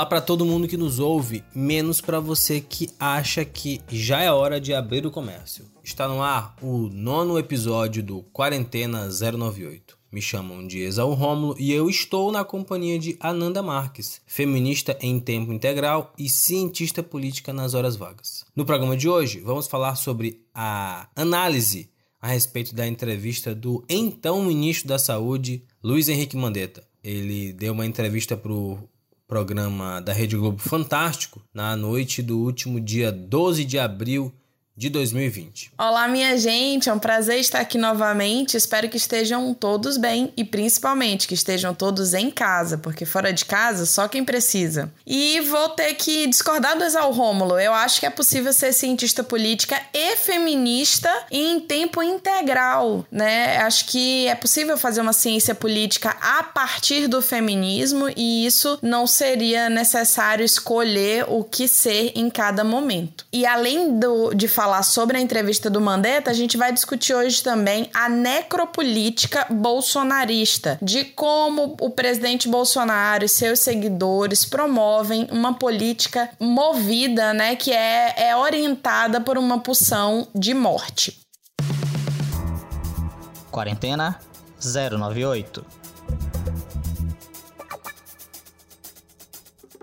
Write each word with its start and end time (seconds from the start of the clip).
Olá 0.00 0.06
para 0.06 0.22
todo 0.22 0.46
mundo 0.46 0.66
que 0.66 0.78
nos 0.78 0.98
ouve, 0.98 1.44
menos 1.54 2.00
para 2.00 2.18
você 2.18 2.58
que 2.58 2.88
acha 2.98 3.44
que 3.44 3.82
já 3.86 4.22
é 4.22 4.32
hora 4.32 4.58
de 4.58 4.72
abrir 4.72 5.04
o 5.04 5.10
comércio. 5.10 5.66
Está 5.84 6.08
no 6.08 6.22
ar 6.22 6.56
o 6.62 6.88
nono 6.88 7.38
episódio 7.38 8.02
do 8.02 8.22
Quarentena 8.32 9.06
098. 9.10 9.98
Me 10.10 10.22
chamam 10.22 10.66
de 10.66 10.78
Exaú 10.78 11.12
Rômulo 11.12 11.54
e 11.58 11.70
eu 11.70 11.90
estou 11.90 12.32
na 12.32 12.42
companhia 12.42 12.98
de 12.98 13.14
Ananda 13.20 13.62
Marques, 13.62 14.22
feminista 14.26 14.96
em 15.02 15.20
tempo 15.20 15.52
integral 15.52 16.14
e 16.16 16.30
cientista 16.30 17.02
política 17.02 17.52
nas 17.52 17.74
horas 17.74 17.94
vagas. 17.94 18.46
No 18.56 18.64
programa 18.64 18.96
de 18.96 19.06
hoje, 19.06 19.40
vamos 19.40 19.66
falar 19.66 19.96
sobre 19.96 20.46
a 20.54 21.10
análise 21.14 21.90
a 22.22 22.28
respeito 22.28 22.74
da 22.74 22.88
entrevista 22.88 23.54
do 23.54 23.84
então 23.86 24.42
ministro 24.42 24.88
da 24.88 24.98
Saúde, 24.98 25.62
Luiz 25.84 26.08
Henrique 26.08 26.38
Mandetta. 26.38 26.88
Ele 27.04 27.52
deu 27.52 27.74
uma 27.74 27.84
entrevista 27.84 28.34
para 28.34 28.50
o 28.50 28.88
programa 29.30 30.00
da 30.00 30.12
Rede 30.12 30.36
Globo 30.36 30.58
Fantástico 30.58 31.40
na 31.54 31.76
noite 31.76 32.20
do 32.20 32.36
último 32.36 32.80
dia 32.80 33.12
12 33.12 33.64
de 33.64 33.78
abril 33.78 34.34
de 34.80 34.88
2020. 34.88 35.72
Olá, 35.76 36.08
minha 36.08 36.38
gente, 36.38 36.88
é 36.88 36.92
um 36.92 36.98
prazer 36.98 37.38
estar 37.38 37.60
aqui 37.60 37.76
novamente. 37.76 38.56
Espero 38.56 38.88
que 38.88 38.96
estejam 38.96 39.52
todos 39.52 39.98
bem 39.98 40.32
e 40.36 40.42
principalmente 40.42 41.28
que 41.28 41.34
estejam 41.34 41.74
todos 41.74 42.14
em 42.14 42.30
casa, 42.30 42.78
porque 42.78 43.04
fora 43.04 43.30
de 43.30 43.44
casa 43.44 43.84
só 43.84 44.08
quem 44.08 44.24
precisa. 44.24 44.90
E 45.06 45.40
vou 45.42 45.68
ter 45.70 45.92
que 45.94 46.26
discordar 46.26 46.78
do 46.78 46.84
Exal 46.84 47.12
Rômulo. 47.12 47.58
Eu 47.58 47.74
acho 47.74 48.00
que 48.00 48.06
é 48.06 48.10
possível 48.10 48.52
ser 48.54 48.72
cientista 48.72 49.22
política 49.22 49.78
e 49.92 50.16
feminista 50.16 51.10
em 51.30 51.60
tempo 51.60 52.02
integral, 52.02 53.04
né? 53.10 53.58
Acho 53.58 53.84
que 53.84 54.28
é 54.28 54.34
possível 54.34 54.78
fazer 54.78 55.02
uma 55.02 55.12
ciência 55.12 55.54
política 55.54 56.16
a 56.22 56.42
partir 56.42 57.06
do 57.06 57.20
feminismo 57.20 58.08
e 58.16 58.46
isso 58.46 58.78
não 58.80 59.06
seria 59.06 59.68
necessário 59.68 60.44
escolher 60.44 61.26
o 61.28 61.44
que 61.44 61.68
ser 61.68 62.12
em 62.14 62.30
cada 62.30 62.64
momento. 62.64 63.26
E 63.30 63.44
além 63.44 63.98
do, 63.98 64.32
de 64.32 64.48
falar 64.48 64.69
falar 64.70 64.82
sobre 64.84 65.16
a 65.16 65.20
entrevista 65.20 65.68
do 65.68 65.80
Mandetta, 65.80 66.30
a 66.30 66.34
gente 66.34 66.56
vai 66.56 66.72
discutir 66.72 67.12
hoje 67.12 67.42
também 67.42 67.90
a 67.92 68.08
necropolítica 68.08 69.44
bolsonarista, 69.50 70.78
de 70.80 71.04
como 71.06 71.76
o 71.80 71.90
presidente 71.90 72.48
Bolsonaro 72.48 73.24
e 73.24 73.28
seus 73.28 73.58
seguidores 73.58 74.44
promovem 74.44 75.26
uma 75.32 75.54
política 75.54 76.30
movida, 76.38 77.34
né, 77.34 77.56
que 77.56 77.72
é, 77.72 78.28
é 78.28 78.36
orientada 78.36 79.20
por 79.20 79.36
uma 79.36 79.58
pulsão 79.58 80.28
de 80.32 80.54
morte. 80.54 81.18
Quarentena 83.50 84.20
098 84.62 85.66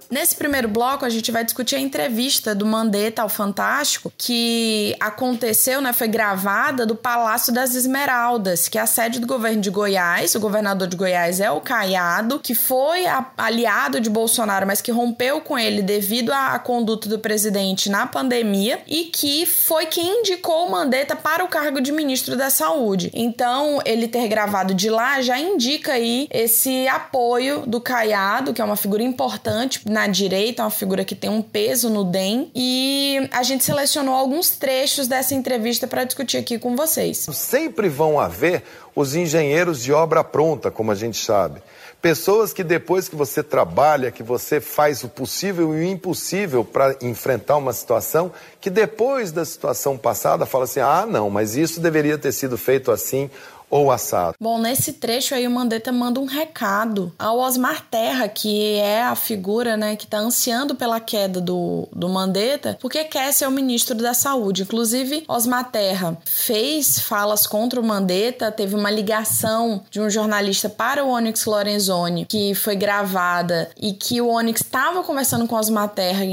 Nesse 0.10 0.36
primeiro 0.36 0.70
bloco, 0.70 1.04
a 1.04 1.10
gente 1.10 1.32
vai 1.32 1.44
discutir 1.44 1.76
a 1.76 1.80
entrevista 1.80 2.56
do 2.56 2.66
Mandetta 2.66 3.22
ao 3.22 3.30
Fantástico, 3.30 4.12
que 4.18 4.96
aconteceu, 5.00 5.82
né, 5.82 5.92
foi 5.92 6.08
gravada 6.08 6.86
do 6.86 6.96
Palácio 6.96 7.54
das 7.54 7.76
Esmeraldas, 7.76 8.70
que 8.70 8.78
é 8.78 8.82
a 8.82 8.88
sede 8.88 9.20
do 9.20 9.28
governo 9.28 9.62
de 9.62 9.70
Goiás. 9.70 10.34
O 10.36 10.40
governador 10.40 10.88
de 10.88 10.96
Goiás 10.96 11.42
é 11.42 11.52
o 11.52 11.60
Caiado, 11.60 12.40
que 12.40 12.56
foi 12.56 13.06
aliado 13.38 14.00
de 14.00 14.10
Bolsonaro, 14.10 14.66
mas 14.66 14.82
que 14.82 14.92
rompeu 14.92 15.42
com 15.42 15.60
ele 15.60 15.82
devido 15.82 16.32
à 16.32 16.58
conduta 16.58 17.10
do 17.10 17.20
presidente 17.20 17.90
na 17.90 18.08
pandemia 18.08 18.80
e 18.88 19.06
que 19.06 19.46
foi 19.46 19.88
quem 19.88 20.22
indicou 20.22 20.68
o 20.68 20.72
Mandetta 20.72 21.16
para 21.16 21.44
o 21.44 21.48
cargo 21.50 21.82
de 21.82 21.92
ministro 21.92 22.38
da 22.38 22.50
Saúde. 22.50 23.12
Então, 23.14 23.82
ele 23.86 24.08
ter 24.08 24.28
gravado 24.30 24.74
de 24.74 24.90
lá 24.90 25.22
já 25.22 25.38
indica 25.38 25.94
aí 25.94 26.28
esse 26.32 26.88
apoio 26.88 27.64
do 27.68 27.82
Caiado, 27.82 28.54
que 28.54 28.62
é 28.62 28.66
uma 28.66 28.78
figura 28.78 29.04
importante 29.04 29.82
na 29.98 30.06
direita, 30.06 30.62
uma 30.62 30.70
figura 30.70 31.04
que 31.04 31.16
tem 31.16 31.28
um 31.28 31.42
peso 31.42 31.90
no 31.90 32.04
DEM, 32.04 32.52
e 32.54 33.28
a 33.32 33.42
gente 33.42 33.64
selecionou 33.64 34.14
alguns 34.14 34.52
trechos 34.52 35.08
dessa 35.08 35.34
entrevista 35.34 35.88
para 35.88 36.04
discutir 36.04 36.38
aqui 36.38 36.60
com 36.60 36.76
vocês. 36.76 37.26
Sempre 37.34 37.90
vão 37.90 38.20
haver 38.20 38.62
os 38.96 39.16
engenheiros 39.16 39.82
de 39.82 39.92
obra 39.92 40.24
pronta, 40.24 40.70
como 40.70 40.92
a 40.92 40.96
gente 40.96 41.18
sabe. 41.18 41.62
Pessoas 42.00 42.54
que 42.54 42.64
depois 42.64 43.10
que 43.10 43.16
você 43.16 43.42
trabalha, 43.42 44.12
que 44.12 44.22
você 44.22 44.62
faz 44.62 45.04
o 45.04 45.10
possível 45.10 45.74
e 45.74 45.80
o 45.80 45.84
impossível 45.84 46.64
para 46.64 46.96
enfrentar 47.02 47.58
uma 47.58 47.74
situação, 47.74 48.32
que 48.62 48.70
depois 48.70 49.32
da 49.32 49.44
situação 49.44 49.98
passada 49.98 50.46
fala 50.46 50.66
assim: 50.66 50.80
ah, 50.80 51.08
não, 51.10 51.28
mas 51.32 51.56
isso 51.56 51.80
deveria 51.80 52.20
ter 52.20 52.32
sido 52.32 52.56
feito 52.56 52.92
assim 52.92 53.32
ou 53.70 53.92
assado. 53.92 54.36
Bom, 54.40 54.58
nesse 54.60 54.94
trecho 54.94 55.36
aí 55.36 55.48
o 55.48 55.52
Mandetta 55.52 55.92
manda 55.92 56.20
um 56.20 56.26
recado 56.26 57.14
ao 57.20 57.40
Osmar 57.40 57.86
Terra, 57.90 58.28
que 58.28 58.76
é 58.76 59.04
a 59.04 59.16
figura, 59.16 59.76
né, 59.76 59.96
que 59.96 60.06
está 60.06 60.20
ansiando 60.20 60.76
pela 60.76 61.00
queda 61.00 61.42
do, 61.42 61.88
do 61.94 62.08
Mandetta, 62.08 62.78
porque 62.82 63.04
quer 63.04 63.32
ser 63.34 63.48
o 63.48 63.52
ministro 63.52 63.96
da 63.96 64.14
Saúde. 64.14 64.64
Inclusive, 64.64 65.26
Osmar 65.28 65.70
Terra 65.72 66.18
fez 66.26 67.00
falas 67.00 67.46
contra 67.46 67.80
o 67.80 67.84
Mandetta, 67.84 68.52
teve 68.52 68.76
uma 68.76 68.90
ligação 68.90 69.84
de 69.90 70.00
um 70.00 70.10
jornalista 70.10 70.70
para 70.70 71.04
o 71.04 71.10
Onyx 71.10 71.46
Lorenzoni, 71.46 72.26
que 72.26 72.56
foi 72.56 72.76
gravada 72.76 73.70
e 73.78 73.94
que 73.94 74.22
o 74.22 74.30
Onyx 74.30 74.62
estava 74.62 75.04
conversando 75.04 75.48
com 75.48 75.56
Osmar 75.56 75.90
Terra, 75.90 76.24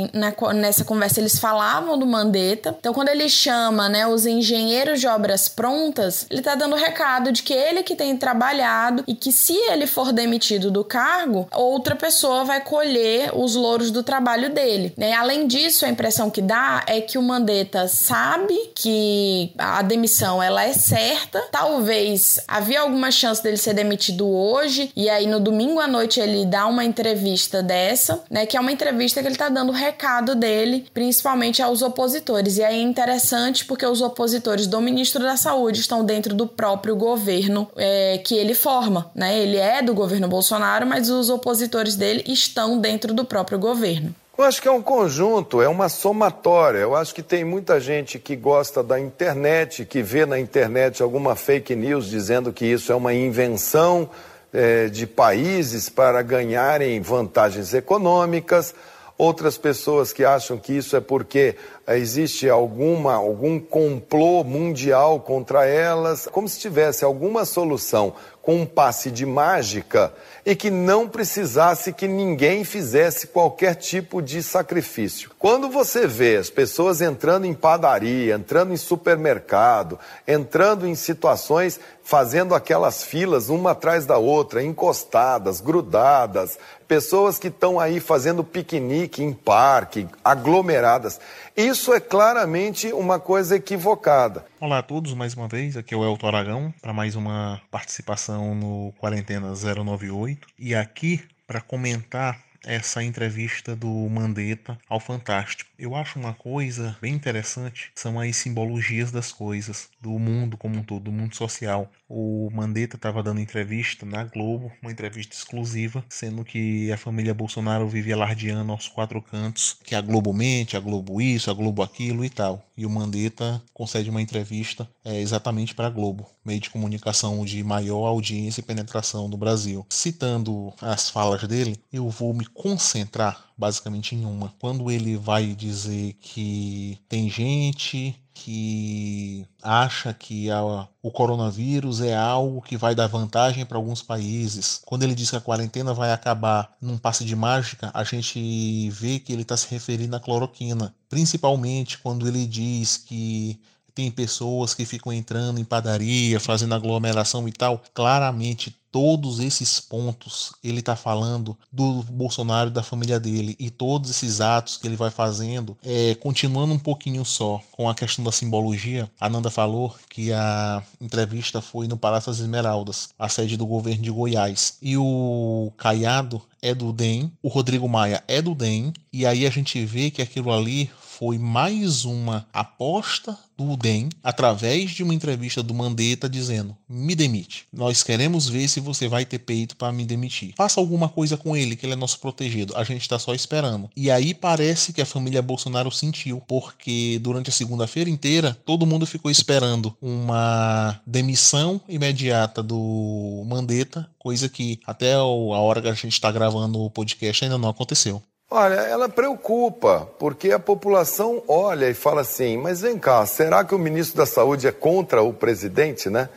nessa 0.54 0.84
conversa 0.84 1.20
eles 1.20 1.38
falavam 1.38 1.98
do 1.98 2.06
Mandetta. 2.06 2.76
Então, 2.78 2.94
quando 2.94 3.08
ele 3.08 3.28
chama, 3.28 3.88
né, 3.88 4.06
os 4.06 4.26
engenheiros 4.26 5.00
de 5.00 5.06
obras 5.06 5.48
prontas, 5.48 6.26
ele 6.30 6.40
está 6.40 6.54
dando 6.54 6.76
recado 6.76 7.23
de 7.32 7.42
que 7.42 7.52
ele 7.52 7.82
que 7.82 7.94
tem 7.94 8.16
trabalhado 8.16 9.04
e 9.06 9.14
que 9.14 9.32
se 9.32 9.54
ele 9.70 9.86
for 9.86 10.12
demitido 10.12 10.70
do 10.70 10.84
cargo, 10.84 11.48
outra 11.52 11.96
pessoa 11.96 12.44
vai 12.44 12.60
colher 12.60 13.30
os 13.34 13.54
louros 13.54 13.90
do 13.90 14.02
trabalho 14.02 14.50
dele. 14.50 14.92
Né? 14.96 15.12
Além 15.12 15.46
disso, 15.46 15.84
a 15.84 15.88
impressão 15.88 16.30
que 16.30 16.42
dá 16.42 16.84
é 16.86 17.00
que 17.00 17.18
o 17.18 17.22
Mandetta 17.22 17.88
sabe 17.88 18.54
que 18.74 19.52
a 19.58 19.82
demissão 19.82 20.42
ela 20.42 20.64
é 20.64 20.72
certa. 20.72 21.40
Talvez 21.50 22.40
havia 22.46 22.80
alguma 22.80 23.10
chance 23.10 23.42
dele 23.42 23.56
ser 23.56 23.74
demitido 23.74 24.28
hoje 24.28 24.90
e 24.96 25.08
aí 25.08 25.26
no 25.26 25.40
domingo 25.40 25.80
à 25.80 25.86
noite 25.86 26.20
ele 26.20 26.44
dá 26.44 26.66
uma 26.66 26.84
entrevista 26.84 27.62
dessa, 27.62 28.22
né? 28.30 28.46
Que 28.46 28.56
é 28.56 28.60
uma 28.60 28.72
entrevista 28.72 29.20
que 29.20 29.28
ele 29.28 29.36
tá 29.36 29.48
dando 29.48 29.70
o 29.70 29.74
recado 29.74 30.34
dele, 30.34 30.86
principalmente 30.92 31.62
aos 31.62 31.82
opositores. 31.82 32.58
E 32.58 32.64
aí 32.64 32.78
é 32.78 32.82
interessante 32.82 33.64
porque 33.64 33.86
os 33.86 34.00
opositores 34.00 34.66
do 34.66 34.80
ministro 34.80 35.22
da 35.22 35.36
Saúde 35.36 35.80
estão 35.80 36.04
dentro 36.04 36.34
do 36.34 36.46
próprio 36.46 36.96
governo 36.96 37.13
governo 37.14 37.68
é, 37.76 38.18
que 38.18 38.34
ele 38.34 38.54
forma, 38.54 39.10
né? 39.14 39.38
Ele 39.38 39.56
é 39.56 39.80
do 39.80 39.94
governo 39.94 40.26
Bolsonaro, 40.26 40.84
mas 40.84 41.08
os 41.08 41.30
opositores 41.30 41.94
dele 41.94 42.24
estão 42.26 42.78
dentro 42.78 43.14
do 43.14 43.24
próprio 43.24 43.58
governo. 43.58 44.12
Eu 44.36 44.44
acho 44.44 44.60
que 44.60 44.66
é 44.66 44.70
um 44.70 44.82
conjunto, 44.82 45.62
é 45.62 45.68
uma 45.68 45.88
somatória. 45.88 46.78
Eu 46.78 46.96
acho 46.96 47.14
que 47.14 47.22
tem 47.22 47.44
muita 47.44 47.78
gente 47.78 48.18
que 48.18 48.34
gosta 48.34 48.82
da 48.82 48.98
internet, 48.98 49.84
que 49.84 50.02
vê 50.02 50.26
na 50.26 50.40
internet 50.40 51.00
alguma 51.04 51.36
fake 51.36 51.76
news 51.76 52.10
dizendo 52.10 52.52
que 52.52 52.66
isso 52.66 52.90
é 52.90 52.96
uma 52.96 53.14
invenção 53.14 54.10
é, 54.52 54.88
de 54.88 55.06
países 55.06 55.88
para 55.88 56.20
ganharem 56.20 57.00
vantagens 57.00 57.72
econômicas 57.74 58.74
outras 59.16 59.56
pessoas 59.56 60.12
que 60.12 60.24
acham 60.24 60.58
que 60.58 60.72
isso 60.72 60.96
é 60.96 61.00
porque 61.00 61.56
eh, 61.86 61.98
existe 61.98 62.48
alguma, 62.48 63.14
algum 63.14 63.60
complô 63.60 64.42
mundial 64.42 65.20
contra 65.20 65.66
elas, 65.66 66.26
como 66.30 66.48
se 66.48 66.58
tivesse 66.58 67.04
alguma 67.04 67.44
solução 67.44 68.14
com 68.44 68.56
um 68.56 68.66
passe 68.66 69.10
de 69.10 69.24
mágica 69.24 70.12
e 70.44 70.54
que 70.54 70.70
não 70.70 71.08
precisasse 71.08 71.94
que 71.94 72.06
ninguém 72.06 72.62
fizesse 72.62 73.28
qualquer 73.28 73.74
tipo 73.74 74.20
de 74.20 74.42
sacrifício. 74.42 75.30
Quando 75.38 75.70
você 75.70 76.06
vê 76.06 76.36
as 76.36 76.50
pessoas 76.50 77.00
entrando 77.00 77.46
em 77.46 77.54
padaria, 77.54 78.34
entrando 78.34 78.74
em 78.74 78.76
supermercado, 78.76 79.98
entrando 80.28 80.86
em 80.86 80.94
situações, 80.94 81.80
fazendo 82.02 82.54
aquelas 82.54 83.02
filas 83.02 83.48
uma 83.48 83.70
atrás 83.70 84.04
da 84.04 84.18
outra, 84.18 84.62
encostadas, 84.62 85.62
grudadas, 85.62 86.58
pessoas 86.94 87.40
que 87.40 87.48
estão 87.48 87.80
aí 87.80 87.98
fazendo 87.98 88.44
piquenique 88.44 89.20
em 89.20 89.32
parque, 89.32 90.06
aglomeradas. 90.24 91.18
Isso 91.56 91.92
é 91.92 91.98
claramente 91.98 92.92
uma 92.92 93.18
coisa 93.18 93.56
equivocada. 93.56 94.46
Olá 94.60 94.78
a 94.78 94.82
todos, 94.82 95.12
mais 95.12 95.34
uma 95.34 95.48
vez, 95.48 95.76
aqui 95.76 95.92
é 95.92 95.96
o 95.96 96.04
Elton 96.04 96.28
Aragão 96.28 96.72
para 96.80 96.92
mais 96.92 97.16
uma 97.16 97.60
participação 97.68 98.54
no 98.54 98.92
Quarentena 98.96 99.48
098 99.48 100.46
e 100.56 100.72
aqui 100.72 101.20
para 101.48 101.60
comentar 101.60 102.38
essa 102.66 103.02
entrevista 103.02 103.76
do 103.76 103.88
Mandetta 104.08 104.78
ao 104.88 105.00
Fantástico. 105.00 105.70
Eu 105.78 105.94
acho 105.94 106.18
uma 106.18 106.34
coisa 106.34 106.96
bem 107.00 107.14
interessante, 107.14 107.90
são 107.94 108.20
as 108.20 108.36
simbologias 108.36 109.10
das 109.10 109.32
coisas, 109.32 109.88
do 110.00 110.18
mundo 110.18 110.56
como 110.56 110.78
um 110.78 110.82
todo, 110.82 111.04
do 111.04 111.12
mundo 111.12 111.34
social. 111.34 111.90
O 112.08 112.50
Mandetta 112.52 112.96
estava 112.96 113.22
dando 113.22 113.40
entrevista 113.40 114.06
na 114.06 114.24
Globo, 114.24 114.70
uma 114.80 114.92
entrevista 114.92 115.34
exclusiva, 115.34 116.04
sendo 116.08 116.44
que 116.44 116.92
a 116.92 116.96
família 116.96 117.34
Bolsonaro 117.34 117.88
vive 117.88 118.12
alardeando 118.12 118.72
aos 118.72 118.88
quatro 118.88 119.20
cantos 119.20 119.76
que 119.82 119.94
a 119.94 120.00
Globo 120.00 120.32
mente, 120.32 120.76
a 120.76 120.80
Globo 120.80 121.20
isso, 121.20 121.50
a 121.50 121.54
Globo 121.54 121.82
aquilo 121.82 122.24
e 122.24 122.30
tal. 122.30 122.64
E 122.76 122.84
o 122.84 122.90
Mandetta 122.90 123.62
concede 123.72 124.10
uma 124.10 124.22
entrevista 124.22 124.88
é, 125.04 125.20
exatamente 125.20 125.74
para 125.74 125.86
a 125.86 125.90
Globo, 125.90 126.26
meio 126.44 126.60
de 126.60 126.70
comunicação 126.70 127.44
de 127.44 127.62
maior 127.62 128.06
audiência 128.06 128.60
e 128.60 128.64
penetração 128.64 129.28
no 129.28 129.36
Brasil. 129.36 129.86
Citando 129.88 130.72
as 130.80 131.08
falas 131.08 131.42
dele, 131.44 131.76
eu 131.92 132.08
vou 132.08 132.34
me 132.34 132.46
concentrar 132.54 133.44
basicamente 133.58 134.14
em 134.14 134.24
uma. 134.24 134.54
Quando 134.58 134.90
ele 134.90 135.16
vai 135.16 135.54
dizer 135.54 136.14
que 136.20 136.98
tem 137.08 137.28
gente 137.28 138.18
que 138.32 139.46
acha 139.62 140.12
que 140.12 140.50
a, 140.50 140.88
o 141.02 141.10
coronavírus 141.10 142.00
é 142.00 142.16
algo 142.16 142.60
que 142.60 142.76
vai 142.76 142.94
dar 142.94 143.06
vantagem 143.06 143.64
para 143.64 143.78
alguns 143.78 144.02
países. 144.02 144.80
Quando 144.84 145.04
ele 145.04 145.14
diz 145.14 145.30
que 145.30 145.36
a 145.36 145.40
quarentena 145.40 145.94
vai 145.94 146.12
acabar 146.12 146.74
num 146.80 146.98
passe 146.98 147.24
de 147.24 147.36
mágica, 147.36 147.90
a 147.94 148.02
gente 148.02 148.90
vê 148.90 149.20
que 149.20 149.32
ele 149.32 149.42
está 149.42 149.56
se 149.56 149.70
referindo 149.70 150.16
à 150.16 150.20
cloroquina. 150.20 150.94
Principalmente 151.08 151.98
quando 151.98 152.26
ele 152.26 152.44
diz 152.46 152.96
que 152.96 153.60
tem 153.94 154.10
pessoas 154.10 154.74
que 154.74 154.84
ficam 154.84 155.12
entrando 155.12 155.60
em 155.60 155.64
padaria, 155.64 156.40
fazendo 156.40 156.74
aglomeração 156.74 157.48
e 157.48 157.52
tal. 157.52 157.80
Claramente, 157.94 158.76
todos 158.94 159.40
esses 159.40 159.80
pontos 159.80 160.52
ele 160.62 160.78
está 160.78 160.94
falando 160.94 161.58
do 161.72 162.04
Bolsonaro 162.04 162.70
e 162.70 162.72
da 162.72 162.80
família 162.80 163.18
dele 163.18 163.56
e 163.58 163.68
todos 163.68 164.08
esses 164.08 164.40
atos 164.40 164.76
que 164.76 164.86
ele 164.86 164.94
vai 164.94 165.10
fazendo, 165.10 165.76
é, 165.82 166.14
continuando 166.14 166.72
um 166.72 166.78
pouquinho 166.78 167.24
só 167.24 167.60
com 167.72 167.90
a 167.90 167.94
questão 167.96 168.24
da 168.24 168.30
simbologia, 168.30 169.10
a 169.18 169.28
Nanda 169.28 169.50
falou 169.50 169.92
que 170.08 170.32
a 170.32 170.80
entrevista 171.00 171.60
foi 171.60 171.88
no 171.88 171.96
Palácio 171.96 172.30
das 172.30 172.38
Esmeraldas, 172.38 173.08
a 173.18 173.28
sede 173.28 173.56
do 173.56 173.66
governo 173.66 174.04
de 174.04 174.12
Goiás, 174.12 174.78
e 174.80 174.96
o 174.96 175.72
Caiado 175.76 176.40
é 176.62 176.72
do 176.72 176.92
DEM, 176.92 177.32
o 177.42 177.48
Rodrigo 177.48 177.88
Maia 177.88 178.22
é 178.28 178.40
do 178.40 178.54
DEM, 178.54 178.92
e 179.12 179.26
aí 179.26 179.44
a 179.44 179.50
gente 179.50 179.84
vê 179.84 180.08
que 180.08 180.22
aquilo 180.22 180.52
ali 180.52 180.88
foi 181.24 181.38
mais 181.38 182.04
uma 182.04 182.46
aposta 182.52 183.38
do 183.56 183.78
DEM 183.78 184.10
através 184.22 184.90
de 184.90 185.02
uma 185.02 185.14
entrevista 185.14 185.62
do 185.62 185.72
Mandetta 185.72 186.28
dizendo: 186.28 186.76
me 186.86 187.14
demite. 187.14 187.64
Nós 187.72 188.02
queremos 188.02 188.46
ver 188.46 188.68
se 188.68 188.78
você 188.78 189.08
vai 189.08 189.24
ter 189.24 189.38
peito 189.38 189.74
para 189.74 189.90
me 189.90 190.04
demitir. 190.04 190.52
Faça 190.54 190.78
alguma 190.78 191.08
coisa 191.08 191.38
com 191.38 191.56
ele, 191.56 191.76
que 191.76 191.86
ele 191.86 191.94
é 191.94 191.96
nosso 191.96 192.20
protegido. 192.20 192.76
A 192.76 192.84
gente 192.84 193.00
está 193.00 193.18
só 193.18 193.32
esperando. 193.32 193.88
E 193.96 194.10
aí 194.10 194.34
parece 194.34 194.92
que 194.92 195.00
a 195.00 195.06
família 195.06 195.40
Bolsonaro 195.40 195.90
sentiu, 195.90 196.42
porque 196.46 197.18
durante 197.22 197.48
a 197.48 197.54
segunda-feira 197.54 198.10
inteira 198.10 198.54
todo 198.66 198.84
mundo 198.84 199.06
ficou 199.06 199.30
esperando 199.30 199.96
uma 200.02 201.00
demissão 201.06 201.80
imediata 201.88 202.62
do 202.62 203.42
Mandetta, 203.46 204.10
coisa 204.18 204.46
que 204.46 204.78
até 204.86 205.14
a 205.14 205.22
hora 205.22 205.80
que 205.80 205.88
a 205.88 205.94
gente 205.94 206.08
está 206.08 206.30
gravando 206.30 206.80
o 206.80 206.90
podcast 206.90 207.44
ainda 207.44 207.56
não 207.56 207.70
aconteceu. 207.70 208.22
Olha, 208.56 208.74
ela 208.74 209.08
preocupa, 209.08 210.08
porque 210.16 210.52
a 210.52 210.60
população 210.60 211.42
olha 211.48 211.90
e 211.90 211.92
fala 211.92 212.20
assim: 212.20 212.56
mas 212.56 212.82
vem 212.82 212.96
cá, 212.96 213.26
será 213.26 213.64
que 213.64 213.74
o 213.74 213.78
ministro 213.80 214.16
da 214.16 214.26
Saúde 214.26 214.68
é 214.68 214.70
contra 214.70 215.20
o 215.24 215.32
presidente, 215.32 216.08
né? 216.08 216.28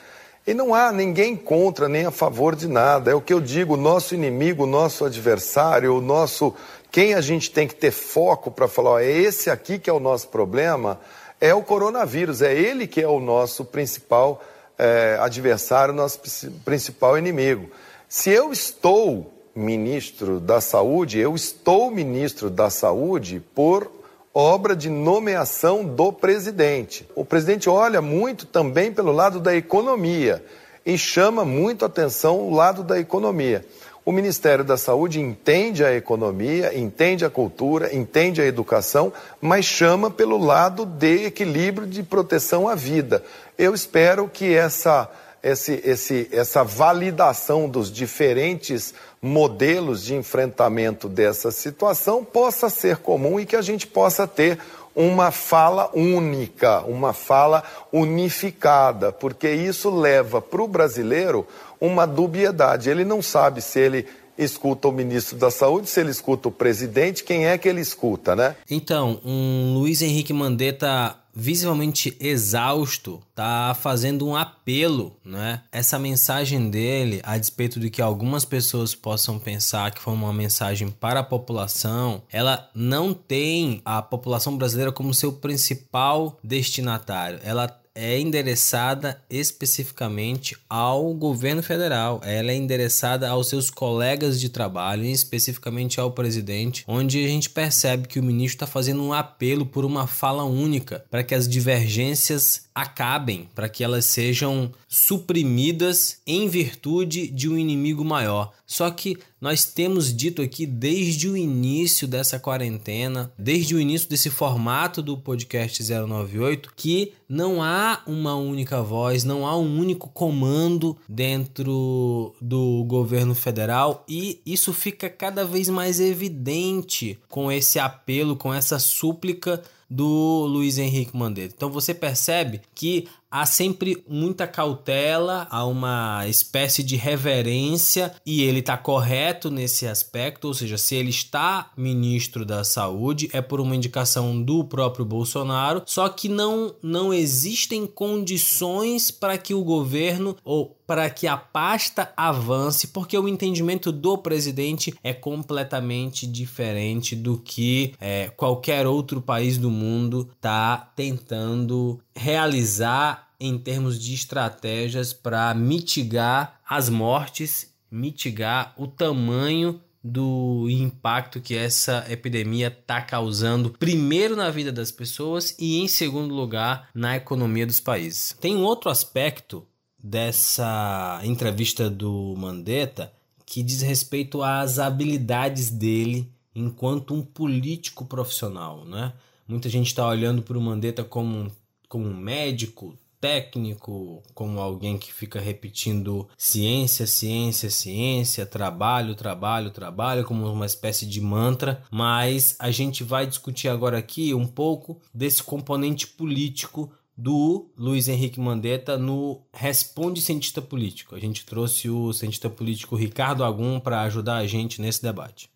E 0.48 0.52
não 0.52 0.74
há 0.74 0.92
ninguém 0.92 1.36
contra 1.36 1.88
nem 1.88 2.08
a 2.08 2.12
favor 2.12 2.56
de 2.56 2.68
nada. 2.68 3.12
É 3.12 3.14
o 3.14 3.22
que 3.22 3.32
eu 3.32 3.40
digo: 3.40 3.78
nosso 3.78 4.16
inimigo, 4.16 4.66
nosso 4.66 5.06
adversário, 5.06 5.96
o 5.96 6.02
nosso. 6.02 6.56
Quem 6.90 7.14
a 7.14 7.22
gente 7.22 7.52
tem 7.52 7.68
que 7.68 7.76
ter 7.76 7.92
foco 7.92 8.50
para 8.50 8.68
falar, 8.68 8.90
ó, 8.94 9.00
é 9.00 9.12
esse 9.12 9.52
aqui 9.52 9.78
que 9.78 9.88
é 9.88 9.94
o 9.94 10.00
nosso 10.00 10.30
problema, 10.30 11.00
é 11.40 11.54
o 11.54 11.62
coronavírus. 11.62 12.42
É 12.42 12.52
ele 12.52 12.88
que 12.88 13.00
é 13.00 13.08
o 13.08 13.20
nosso 13.20 13.64
principal 13.64 14.42
é, 14.76 15.20
adversário, 15.22 15.94
nosso 15.94 16.20
principal 16.66 17.16
inimigo. 17.16 17.70
Se 18.10 18.32
eu 18.32 18.52
estou 18.52 19.37
ministro 19.58 20.40
da 20.40 20.62
Saúde, 20.62 21.18
eu 21.18 21.34
estou 21.34 21.90
ministro 21.90 22.48
da 22.48 22.70
Saúde 22.70 23.42
por 23.56 23.92
obra 24.32 24.76
de 24.76 24.88
nomeação 24.88 25.84
do 25.84 26.14
presidente. 26.14 27.10
O 27.16 27.26
presidente 27.26 27.68
olha 27.68 28.00
muito 28.00 28.46
também 28.46 28.92
pelo 28.92 29.12
lado 29.12 29.40
da 29.40 29.56
economia 29.56 30.46
e 30.86 30.96
chama 30.96 31.44
muito 31.44 31.84
atenção 31.84 32.40
o 32.40 32.54
lado 32.54 32.84
da 32.84 33.00
economia. 33.00 33.66
O 34.06 34.12
Ministério 34.12 34.64
da 34.64 34.78
Saúde 34.78 35.20
entende 35.20 35.84
a 35.84 35.94
economia, 35.94 36.78
entende 36.78 37.26
a 37.26 37.30
cultura, 37.30 37.94
entende 37.94 38.40
a 38.40 38.46
educação, 38.46 39.12
mas 39.42 39.66
chama 39.66 40.12
pelo 40.12 40.38
lado 40.38 40.86
de 40.86 41.26
equilíbrio 41.26 41.88
de 41.88 42.04
proteção 42.04 42.70
à 42.70 42.76
vida. 42.76 43.24
Eu 43.58 43.74
espero 43.74 44.30
que 44.30 44.54
essa 44.54 45.10
esse, 45.42 45.82
esse, 45.84 46.28
essa 46.32 46.64
validação 46.64 47.70
dos 47.70 47.92
diferentes 47.92 48.94
modelos 49.22 50.04
de 50.04 50.16
enfrentamento 50.16 51.08
dessa 51.08 51.52
situação 51.52 52.24
possa 52.24 52.70
ser 52.70 52.98
comum 52.98 53.40
e 53.40 53.46
que 53.46 53.56
a 53.56 53.62
gente 53.62 53.88
possa 53.88 54.28
ter 54.28 54.60
uma 54.96 55.30
fala 55.30 55.92
única, 55.94 56.82
uma 56.82 57.14
fala 57.14 57.64
unificada, 57.94 59.12
porque 59.12 59.48
isso 59.48 59.92
leva 59.92 60.42
para 60.42 60.62
o 60.62 60.68
brasileiro 60.68 61.48
uma 61.80 62.08
dubiedade. 62.08 62.90
Ele 62.90 63.06
não 63.06 63.22
sabe 63.22 63.62
se 63.62 63.80
ele 63.80 64.08
escuta 64.38 64.88
o 64.88 64.92
ministro 64.92 65.38
da 65.38 65.50
Saúde, 65.52 65.88
se 65.88 66.00
ele 66.00 66.12
escuta 66.12 66.48
o 66.48 66.52
presidente, 66.52 67.24
quem 67.24 67.48
é 67.48 67.58
que 67.58 67.68
ele 67.68 67.82
escuta, 67.82 68.36
né? 68.36 68.56
Então, 68.70 69.20
um 69.26 69.74
Luiz 69.76 70.02
Henrique 70.02 70.34
Mandetta 70.34 71.16
visivelmente 71.40 72.18
exausto, 72.20 73.22
tá 73.36 73.78
fazendo 73.80 74.28
um 74.28 74.36
apelo, 74.36 75.16
né? 75.24 75.62
Essa 75.72 76.00
mensagem 76.00 76.72
dele, 76.72 77.22
a 77.24 77.38
despeito 77.38 77.80
de 77.80 77.92
que 77.92 78.02
algumas 78.02 78.44
pessoas 78.44 78.96
possam 78.96 79.38
pensar 79.38 79.92
que 79.92 80.02
foi 80.02 80.14
uma 80.14 80.34
mensagem 80.34 80.90
para 80.90 81.20
a 81.20 81.24
população, 81.24 82.24
ela 82.32 82.68
não 82.74 83.14
tem 83.14 83.84
a 83.86 84.02
população 84.02 84.58
brasileira 84.58 84.92
como 84.92 85.14
seu 85.14 85.32
principal 85.32 86.40
destinatário. 86.44 87.40
Ela 87.44 87.68
é 87.98 88.20
endereçada 88.20 89.20
especificamente 89.28 90.56
ao 90.70 91.12
governo 91.16 91.64
federal, 91.64 92.22
ela 92.24 92.52
é 92.52 92.56
endereçada 92.56 93.28
aos 93.28 93.48
seus 93.48 93.72
colegas 93.72 94.40
de 94.40 94.50
trabalho, 94.50 95.04
especificamente 95.04 96.00
ao 96.00 96.12
presidente, 96.12 96.84
onde 96.88 97.26
a 97.26 97.28
gente 97.28 97.50
percebe 97.50 98.08
que 98.08 98.20
o 98.20 98.24
ministro 98.24 98.58
está 98.58 98.68
fazendo 98.68 99.02
um 99.02 99.14
apelo 99.14 99.66
por 99.66 99.84
uma 99.84 100.06
fala 100.06 100.44
única 100.44 101.04
para 101.10 101.24
que 101.24 101.34
as 101.34 101.48
divergências 101.48 102.68
acabem, 102.76 103.50
para 103.56 103.68
que 103.68 103.84
elas 103.84 104.06
sejam 104.06 104.72
suprimidas 104.88 106.22
em 106.28 106.48
virtude 106.48 107.28
de 107.28 107.50
um 107.50 107.58
inimigo 107.58 108.06
maior. 108.06 108.54
Só 108.68 108.92
que 108.92 109.18
nós 109.40 109.66
temos 109.66 110.14
dito 110.14 110.42
aqui 110.42 110.66
desde 110.66 111.30
o 111.30 111.38
início 111.38 112.08
dessa 112.08 112.40
quarentena, 112.40 113.32
desde 113.38 113.76
o 113.76 113.80
início 113.80 114.10
desse 114.10 114.30
formato 114.30 115.02
do 115.02 115.18
podcast 115.18 115.84
098, 115.84 116.74
que 116.76 117.14
não 117.30 117.62
há 117.62 118.02
uma 118.08 118.36
única 118.36 118.82
voz, 118.82 119.24
não 119.24 119.46
há 119.46 119.58
um 119.58 119.80
único 119.80 120.10
comando 120.10 120.98
dentro 121.08 122.34
do 122.42 122.84
governo 122.88 123.36
federal 123.36 124.04
e 124.08 124.42
isso 124.46 124.74
fica 124.74 125.10
cada 125.10 125.46
vez 125.46 125.70
mais 125.70 126.00
evidente 126.00 127.20
com 127.30 127.52
esse 127.52 127.78
apelo, 127.78 128.36
com 128.36 128.54
essa 128.54 128.80
súplica 128.80 129.62
do 129.90 130.46
Luiz 130.46 130.78
Henrique 130.78 131.16
Mandetta. 131.16 131.54
Então 131.56 131.70
você 131.70 131.94
percebe 131.94 132.62
que 132.76 133.08
há 133.30 133.46
sempre 133.46 134.04
muita 134.08 134.48
cautela, 134.48 135.48
há 135.50 135.66
uma 135.66 136.28
espécie 136.28 136.84
de 136.84 136.96
reverência 136.96 138.14
e 138.26 138.44
ele 138.44 138.60
está 138.60 138.78
correto 138.78 139.50
nesse 139.50 139.88
aspecto, 139.88 140.46
ou 140.46 140.54
seja, 140.54 140.78
se 140.78 140.96
ele 140.96 141.10
está 141.10 141.72
ministro 141.76 142.46
da 142.46 142.64
Saúde 142.64 143.30
é 143.34 143.42
por 143.42 143.60
uma 143.60 143.76
indicação 143.76 144.42
do 144.42 144.64
próprio 144.64 145.06
Bolsonaro, 145.06 145.84
só 145.86 146.08
que 146.10 146.30
não 146.30 146.76
não 146.82 147.14
existem 147.14 147.86
condições 147.86 149.12
para 149.12 149.38
que 149.38 149.54
o 149.54 149.64
governo 149.64 150.36
ou 150.44 150.78
para 150.88 151.10
que 151.10 151.28
a 151.28 151.36
pasta 151.36 152.14
avance, 152.16 152.88
porque 152.88 153.18
o 153.18 153.28
entendimento 153.28 153.92
do 153.92 154.18
presidente 154.18 154.94
é 155.04 155.14
completamente 155.14 156.26
diferente 156.26 157.14
do 157.14 157.38
que 157.38 157.94
é, 158.00 158.30
qualquer 158.30 158.88
outro 158.88 159.22
país 159.22 159.58
do 159.58 159.70
mundo 159.70 160.30
está 160.34 160.78
tentando 160.96 162.00
realizar 162.16 163.27
em 163.40 163.58
termos 163.58 164.00
de 164.00 164.14
estratégias 164.14 165.14
para 165.14 165.54
mitigar 165.54 166.60
as 166.68 166.90
mortes, 166.90 167.74
mitigar 167.92 168.74
o 168.78 168.88
tamanho 168.88 169.82
do 170.04 170.68
impacto 170.70 171.42
que 171.42 171.56
essa 171.56 172.06
epidemia 172.10 172.68
está 172.68 173.02
causando, 173.02 173.72
primeiro 173.72 174.36
na 174.36 174.50
vida 174.50 174.72
das 174.72 174.92
pessoas 174.92 175.56
e, 175.60 175.80
em 175.80 175.88
segundo 175.88 176.34
lugar, 176.34 176.90
na 176.94 177.16
economia 177.16 177.66
dos 177.66 177.80
países. 177.80 178.36
Tem 178.40 178.56
um 178.56 178.64
outro 178.64 178.90
aspecto 178.90 179.68
dessa 180.02 181.20
entrevista 181.24 181.90
do 181.90 182.34
Mandetta 182.38 183.12
que 183.46 183.64
diz 183.64 183.82
respeito 183.82 184.42
às 184.42 184.80
habilidades 184.80 185.70
dele 185.70 186.32
enquanto 186.56 187.14
um 187.14 187.22
político 187.22 188.06
profissional, 188.06 188.86
né? 188.86 189.14
Muita 189.48 189.70
gente 189.70 189.88
está 189.88 190.08
olhando 190.08 190.42
para 190.42 190.58
o 190.58 190.62
Mandetta 190.62 191.04
como 191.04 191.52
como 191.88 192.06
um 192.06 192.16
médico, 192.16 192.98
técnico, 193.20 194.22
como 194.34 194.60
alguém 194.60 194.98
que 194.98 195.12
fica 195.12 195.40
repetindo 195.40 196.28
ciência, 196.38 197.08
ciência, 197.08 197.70
ciência, 197.70 198.46
trabalho, 198.46 199.16
trabalho, 199.16 199.72
trabalho, 199.72 200.26
como 200.26 200.48
uma 200.52 200.66
espécie 200.66 201.06
de 201.06 201.20
mantra, 201.22 201.84
mas 201.92 202.56
a 202.60 202.72
gente 202.72 203.04
vai 203.04 203.26
discutir 203.26 203.68
agora 203.68 203.98
aqui 203.98 204.34
um 204.34 204.48
pouco 204.48 205.02
desse 205.14 205.44
componente 205.44 206.08
político 206.08 206.92
do 207.18 207.72
Luiz 207.76 208.08
Henrique 208.08 208.40
Mandetta 208.40 208.98
no 208.98 209.42
Responde 209.52 210.22
Cientista 210.22 210.62
Político. 210.62 211.16
A 211.16 211.20
gente 211.20 211.46
trouxe 211.46 211.90
o 211.90 212.14
cientista 212.14 212.50
político 212.50 212.96
Ricardo 212.96 213.44
Agum 213.44 213.80
para 213.80 214.02
ajudar 214.04 214.38
a 214.38 214.46
gente 214.46 214.80
nesse 214.80 215.02
debate. 215.02 215.50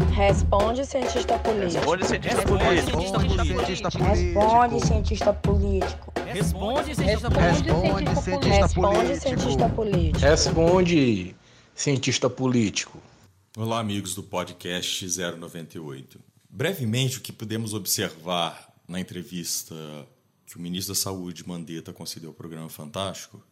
Responde, 0.00 0.86
cientista 0.86 1.36
político. 1.40 1.74
Responde, 1.74 2.06
cientista 2.06 2.42
político. 2.46 2.98
Responde, 3.00 4.86
cientista 4.86 5.32
político. 5.32 6.12
Responde, 6.24 6.94
cientista 6.94 7.30
político. 7.30 7.80
Responde, 8.46 9.20
cientista 9.20 9.68
político. 9.68 10.18
Responde, 10.20 11.36
cientista 11.74 12.30
político. 12.30 13.02
Olá, 13.56 13.80
amigos 13.80 14.14
do 14.14 14.22
podcast 14.22 15.04
098. 15.04 16.20
Brevemente, 16.48 17.18
o 17.18 17.20
que 17.20 17.32
podemos 17.32 17.74
observar 17.74 18.72
na 18.86 19.00
entrevista 19.00 19.74
que 20.46 20.56
o 20.56 20.60
ministro 20.60 20.94
da 20.94 21.00
Saúde, 21.00 21.46
Mandetta, 21.46 21.92
concedeu 21.92 22.30
ao 22.30 22.34
programa 22.34 22.68
Fantástico 22.68 23.42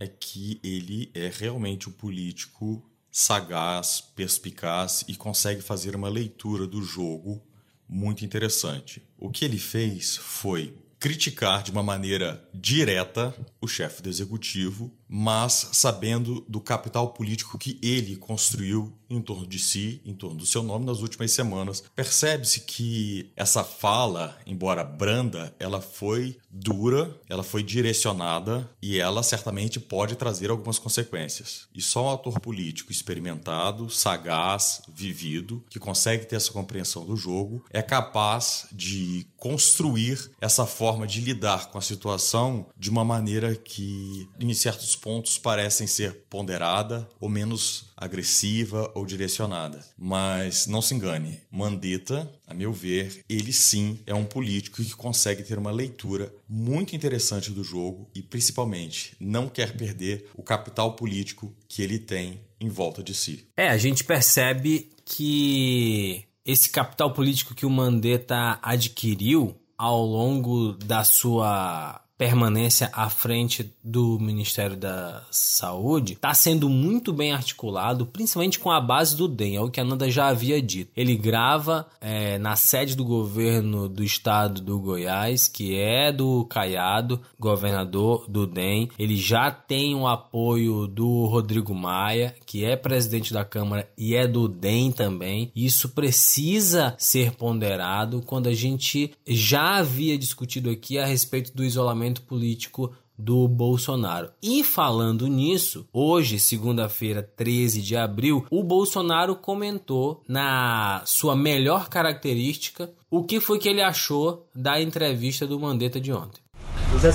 é 0.00 0.08
que 0.08 0.58
ele 0.64 1.12
é 1.14 1.30
realmente 1.32 1.88
um 1.88 1.92
político 1.92 2.82
sagaz, 3.12 4.00
perspicaz 4.00 5.04
e 5.06 5.14
consegue 5.14 5.60
fazer 5.60 5.94
uma 5.94 6.08
leitura 6.08 6.66
do 6.66 6.82
jogo 6.82 7.46
muito 7.86 8.24
interessante. 8.24 9.06
O 9.18 9.30
que 9.30 9.44
ele 9.44 9.58
fez 9.58 10.16
foi 10.16 10.74
criticar 11.02 11.64
de 11.64 11.72
uma 11.72 11.82
maneira 11.82 12.48
direta 12.54 13.34
o 13.60 13.66
chefe 13.66 14.00
do 14.00 14.08
executivo, 14.08 14.88
mas 15.08 15.70
sabendo 15.72 16.44
do 16.48 16.60
capital 16.60 17.08
político 17.08 17.58
que 17.58 17.76
ele 17.82 18.14
construiu 18.14 18.96
em 19.10 19.20
torno 19.20 19.46
de 19.46 19.58
si, 19.58 20.00
em 20.06 20.14
torno 20.14 20.36
do 20.36 20.46
seu 20.46 20.62
nome 20.62 20.86
nas 20.86 21.00
últimas 21.00 21.30
semanas. 21.32 21.84
Percebe-se 21.94 22.60
que 22.60 23.30
essa 23.36 23.62
fala, 23.62 24.38
embora 24.46 24.82
branda, 24.82 25.54
ela 25.58 25.82
foi 25.82 26.38
dura, 26.50 27.14
ela 27.28 27.42
foi 27.42 27.62
direcionada 27.62 28.70
e 28.80 28.98
ela 28.98 29.22
certamente 29.22 29.78
pode 29.78 30.16
trazer 30.16 30.50
algumas 30.50 30.78
consequências. 30.78 31.68
E 31.74 31.82
só 31.82 32.06
um 32.06 32.10
ator 32.10 32.40
político 32.40 32.90
experimentado, 32.90 33.90
sagaz, 33.90 34.82
vivido, 34.88 35.62
que 35.68 35.78
consegue 35.78 36.24
ter 36.24 36.36
essa 36.36 36.52
compreensão 36.52 37.04
do 37.04 37.16
jogo, 37.16 37.64
é 37.70 37.82
capaz 37.82 38.66
de 38.72 39.26
construir 39.36 40.30
essa 40.40 40.64
forma 40.64 40.91
de 41.06 41.20
lidar 41.20 41.70
com 41.70 41.78
a 41.78 41.82
situação 41.82 42.66
de 42.76 42.90
uma 42.90 43.04
maneira 43.04 43.54
que, 43.54 44.28
em 44.38 44.54
certos 44.54 44.94
pontos, 44.94 45.38
parecem 45.38 45.86
ser 45.86 46.24
ponderada 46.28 47.08
ou 47.20 47.28
menos 47.28 47.92
agressiva 47.96 48.90
ou 48.94 49.06
direcionada. 49.06 49.84
Mas 49.96 50.66
não 50.66 50.82
se 50.82 50.94
engane, 50.94 51.40
Mandetta, 51.50 52.30
a 52.46 52.54
meu 52.54 52.72
ver, 52.72 53.24
ele 53.28 53.52
sim 53.52 53.98
é 54.06 54.14
um 54.14 54.24
político 54.24 54.82
que 54.82 54.94
consegue 54.94 55.42
ter 55.42 55.58
uma 55.58 55.70
leitura 55.70 56.32
muito 56.48 56.94
interessante 56.94 57.50
do 57.50 57.64
jogo 57.64 58.10
e, 58.14 58.22
principalmente, 58.22 59.16
não 59.18 59.48
quer 59.48 59.76
perder 59.76 60.28
o 60.36 60.42
capital 60.42 60.94
político 60.94 61.54
que 61.68 61.82
ele 61.82 61.98
tem 61.98 62.40
em 62.60 62.68
volta 62.68 63.02
de 63.02 63.14
si. 63.14 63.46
É, 63.56 63.68
a 63.68 63.78
gente 63.78 64.04
percebe 64.04 64.90
que 65.04 66.24
esse 66.44 66.70
capital 66.70 67.12
político 67.12 67.54
que 67.54 67.66
o 67.66 67.70
Mandetta 67.70 68.58
adquiriu 68.62 69.56
ao 69.82 70.06
longo 70.06 70.74
da 70.74 71.02
sua 71.02 72.01
permanência 72.16 72.90
à 72.92 73.08
frente 73.08 73.74
do 73.82 74.18
Ministério 74.20 74.76
da 74.76 75.24
Saúde 75.30 76.12
está 76.12 76.32
sendo 76.34 76.68
muito 76.68 77.12
bem 77.12 77.32
articulado, 77.32 78.06
principalmente 78.06 78.58
com 78.58 78.70
a 78.70 78.80
base 78.80 79.16
do 79.16 79.26
DEM, 79.26 79.56
é 79.56 79.60
o 79.60 79.70
que 79.70 79.80
a 79.80 79.84
Nanda 79.84 80.10
já 80.10 80.28
havia 80.28 80.60
dito. 80.60 80.90
Ele 80.96 81.16
grava 81.16 81.86
é, 82.00 82.38
na 82.38 82.54
sede 82.54 82.94
do 82.94 83.04
governo 83.04 83.88
do 83.88 84.04
estado 84.04 84.60
do 84.60 84.78
Goiás, 84.78 85.48
que 85.48 85.78
é 85.78 86.12
do 86.12 86.44
Caiado, 86.44 87.20
governador 87.38 88.26
do 88.28 88.46
DEM. 88.46 88.88
Ele 88.98 89.16
já 89.16 89.50
tem 89.50 89.94
o 89.94 90.06
apoio 90.06 90.86
do 90.86 91.26
Rodrigo 91.26 91.74
Maia, 91.74 92.34
que 92.46 92.64
é 92.64 92.76
presidente 92.76 93.32
da 93.32 93.44
Câmara 93.44 93.88
e 93.96 94.14
é 94.14 94.26
do 94.26 94.48
DEM 94.48 94.92
também. 94.92 95.50
Isso 95.56 95.88
precisa 95.88 96.94
ser 96.98 97.32
ponderado 97.32 98.22
quando 98.22 98.48
a 98.48 98.54
gente 98.54 99.12
já 99.26 99.78
havia 99.78 100.18
discutido 100.18 100.70
aqui 100.70 100.98
a 100.98 101.06
respeito 101.06 101.54
do 101.54 101.64
isolamento 101.64 102.11
político 102.20 102.92
do 103.16 103.46
Bolsonaro. 103.48 104.30
E 104.42 104.64
falando 104.64 105.26
nisso, 105.26 105.86
hoje, 105.92 106.38
segunda-feira, 106.38 107.22
13 107.22 107.80
de 107.80 107.96
abril, 107.96 108.44
o 108.50 108.62
Bolsonaro 108.62 109.36
comentou 109.36 110.22
na 110.28 111.02
sua 111.04 111.36
melhor 111.36 111.88
característica 111.88 112.90
o 113.10 113.22
que 113.22 113.40
foi 113.40 113.58
que 113.58 113.68
ele 113.68 113.82
achou 113.82 114.46
da 114.54 114.80
entrevista 114.80 115.46
do 115.46 115.58
Mandetta 115.58 116.00
de 116.00 116.12
ontem. 116.12 116.40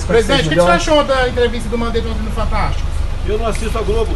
Presidente, 0.06 0.46
o 0.46 0.48
que, 0.48 0.54
que 0.54 0.60
você 0.60 0.70
achou 0.70 1.04
da 1.04 1.28
entrevista 1.28 1.68
do 1.68 1.78
Mandetta 1.78 2.08
ontem 2.08 2.22
no 2.22 2.30
Fantástico? 2.30 2.88
Eu 3.26 3.38
não 3.38 3.46
assisto 3.46 3.76
a 3.78 3.82
Globo. 3.82 4.12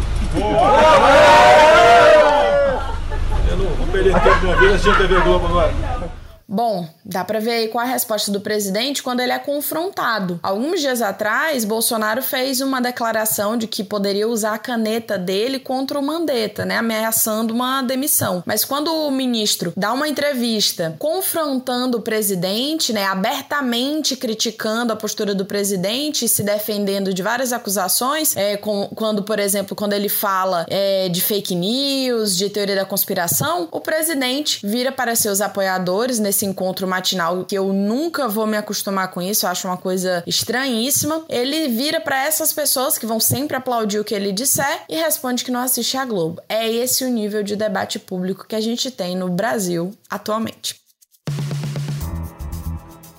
Eu 3.49 3.57
não 3.57 3.65
vou 3.75 3.87
perder 3.87 4.13
tempo 4.19 4.39
de 4.39 4.45
uma 4.45 4.55
vez 4.55 4.71
assistindo 4.73 4.95
a 4.95 4.97
TV 4.97 5.21
Globo 5.21 5.45
agora. 5.45 6.02
Bom, 6.47 6.87
dá 7.03 7.23
para 7.23 7.39
ver 7.39 7.51
aí 7.51 7.67
qual 7.67 7.85
a 7.85 7.87
resposta 7.87 8.31
do 8.31 8.41
presidente 8.41 9.01
quando 9.01 9.21
ele 9.21 9.31
é 9.31 9.39
confrontado. 9.39 10.39
Alguns 10.43 10.81
dias 10.81 11.01
atrás, 11.01 11.65
Bolsonaro 11.65 12.21
fez 12.21 12.61
uma 12.61 12.81
declaração 12.81 13.57
de 13.57 13.65
que 13.65 13.83
poderia 13.83 14.27
usar 14.27 14.53
a 14.53 14.59
caneta 14.59 15.17
dele 15.17 15.59
contra 15.59 15.97
o 15.97 16.03
Mandetta, 16.03 16.65
né, 16.65 16.77
ameaçando 16.77 17.53
uma 17.53 17.81
demissão. 17.81 18.43
Mas 18.45 18.63
quando 18.63 18.93
o 18.93 19.09
ministro 19.09 19.73
dá 19.75 19.93
uma 19.93 20.07
entrevista 20.07 20.95
confrontando 20.99 21.97
o 21.97 22.01
presidente, 22.01 22.93
né, 22.93 23.05
abertamente 23.05 24.15
criticando 24.15 24.93
a 24.93 24.95
postura 24.95 25.33
do 25.33 25.45
presidente, 25.45 26.27
se 26.27 26.43
defendendo 26.43 27.13
de 27.13 27.23
várias 27.23 27.53
acusações, 27.53 28.35
é, 28.35 28.57
com, 28.57 28.89
quando, 28.95 29.23
por 29.23 29.39
exemplo, 29.39 29.75
quando 29.75 29.93
ele 29.93 30.09
fala 30.09 30.65
é, 30.69 31.09
de 31.09 31.21
fake 31.21 31.55
news, 31.55 32.35
de 32.35 32.49
teoria 32.49 32.75
da 32.75 32.85
conspiração, 32.85 33.67
o 33.71 33.79
presidente 33.79 34.59
vira 34.65 34.91
para 34.91 35.15
seus 35.15 35.41
apoiadores 35.41 36.19
nesse 36.19 36.32
esse 36.33 36.45
encontro 36.45 36.87
matinal, 36.87 37.45
que 37.45 37.55
eu 37.55 37.71
nunca 37.71 38.27
vou 38.27 38.47
me 38.47 38.57
acostumar 38.57 39.11
com 39.11 39.21
isso, 39.21 39.45
eu 39.45 39.49
acho 39.49 39.67
uma 39.67 39.77
coisa 39.77 40.23
estranhíssima. 40.25 41.23
Ele 41.29 41.67
vira 41.69 42.01
para 42.01 42.25
essas 42.25 42.51
pessoas 42.51 42.97
que 42.97 43.05
vão 43.05 43.19
sempre 43.19 43.55
aplaudir 43.55 43.99
o 43.99 44.03
que 44.03 44.15
ele 44.15 44.31
disser 44.31 44.83
e 44.89 44.95
responde 44.95 45.45
que 45.45 45.51
não 45.51 45.61
assiste 45.61 45.95
a 45.95 46.03
Globo. 46.03 46.41
É 46.49 46.67
esse 46.69 47.05
o 47.05 47.09
nível 47.09 47.43
de 47.43 47.55
debate 47.55 47.99
público 47.99 48.45
que 48.47 48.55
a 48.55 48.61
gente 48.61 48.89
tem 48.89 49.15
no 49.15 49.29
Brasil 49.29 49.91
atualmente. 50.09 50.81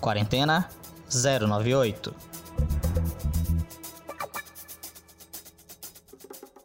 Quarentena 0.01 0.69
098 1.09 2.34